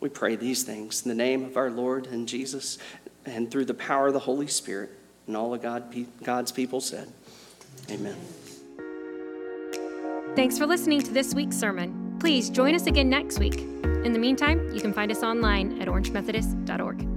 We 0.00 0.08
pray 0.08 0.36
these 0.36 0.62
things 0.62 1.02
in 1.02 1.10
the 1.10 1.14
name 1.14 1.44
of 1.44 1.58
our 1.58 1.70
Lord 1.70 2.06
and 2.06 2.26
Jesus 2.26 2.78
and 3.26 3.50
through 3.50 3.66
the 3.66 3.74
power 3.74 4.06
of 4.06 4.14
the 4.14 4.20
Holy 4.20 4.46
Spirit. 4.46 4.90
And 5.26 5.36
all 5.36 5.52
of 5.52 5.60
God, 5.60 5.94
God's 6.22 6.50
people 6.50 6.80
said, 6.80 7.12
Amen. 7.90 8.16
Thanks 10.34 10.56
for 10.56 10.64
listening 10.64 11.02
to 11.02 11.12
this 11.12 11.34
week's 11.34 11.58
sermon. 11.58 12.16
Please 12.20 12.48
join 12.48 12.74
us 12.74 12.86
again 12.86 13.10
next 13.10 13.38
week. 13.38 13.58
In 13.58 14.12
the 14.14 14.18
meantime, 14.18 14.72
you 14.72 14.80
can 14.80 14.94
find 14.94 15.12
us 15.12 15.22
online 15.22 15.82
at 15.82 15.88
orangemethodist.org. 15.88 17.09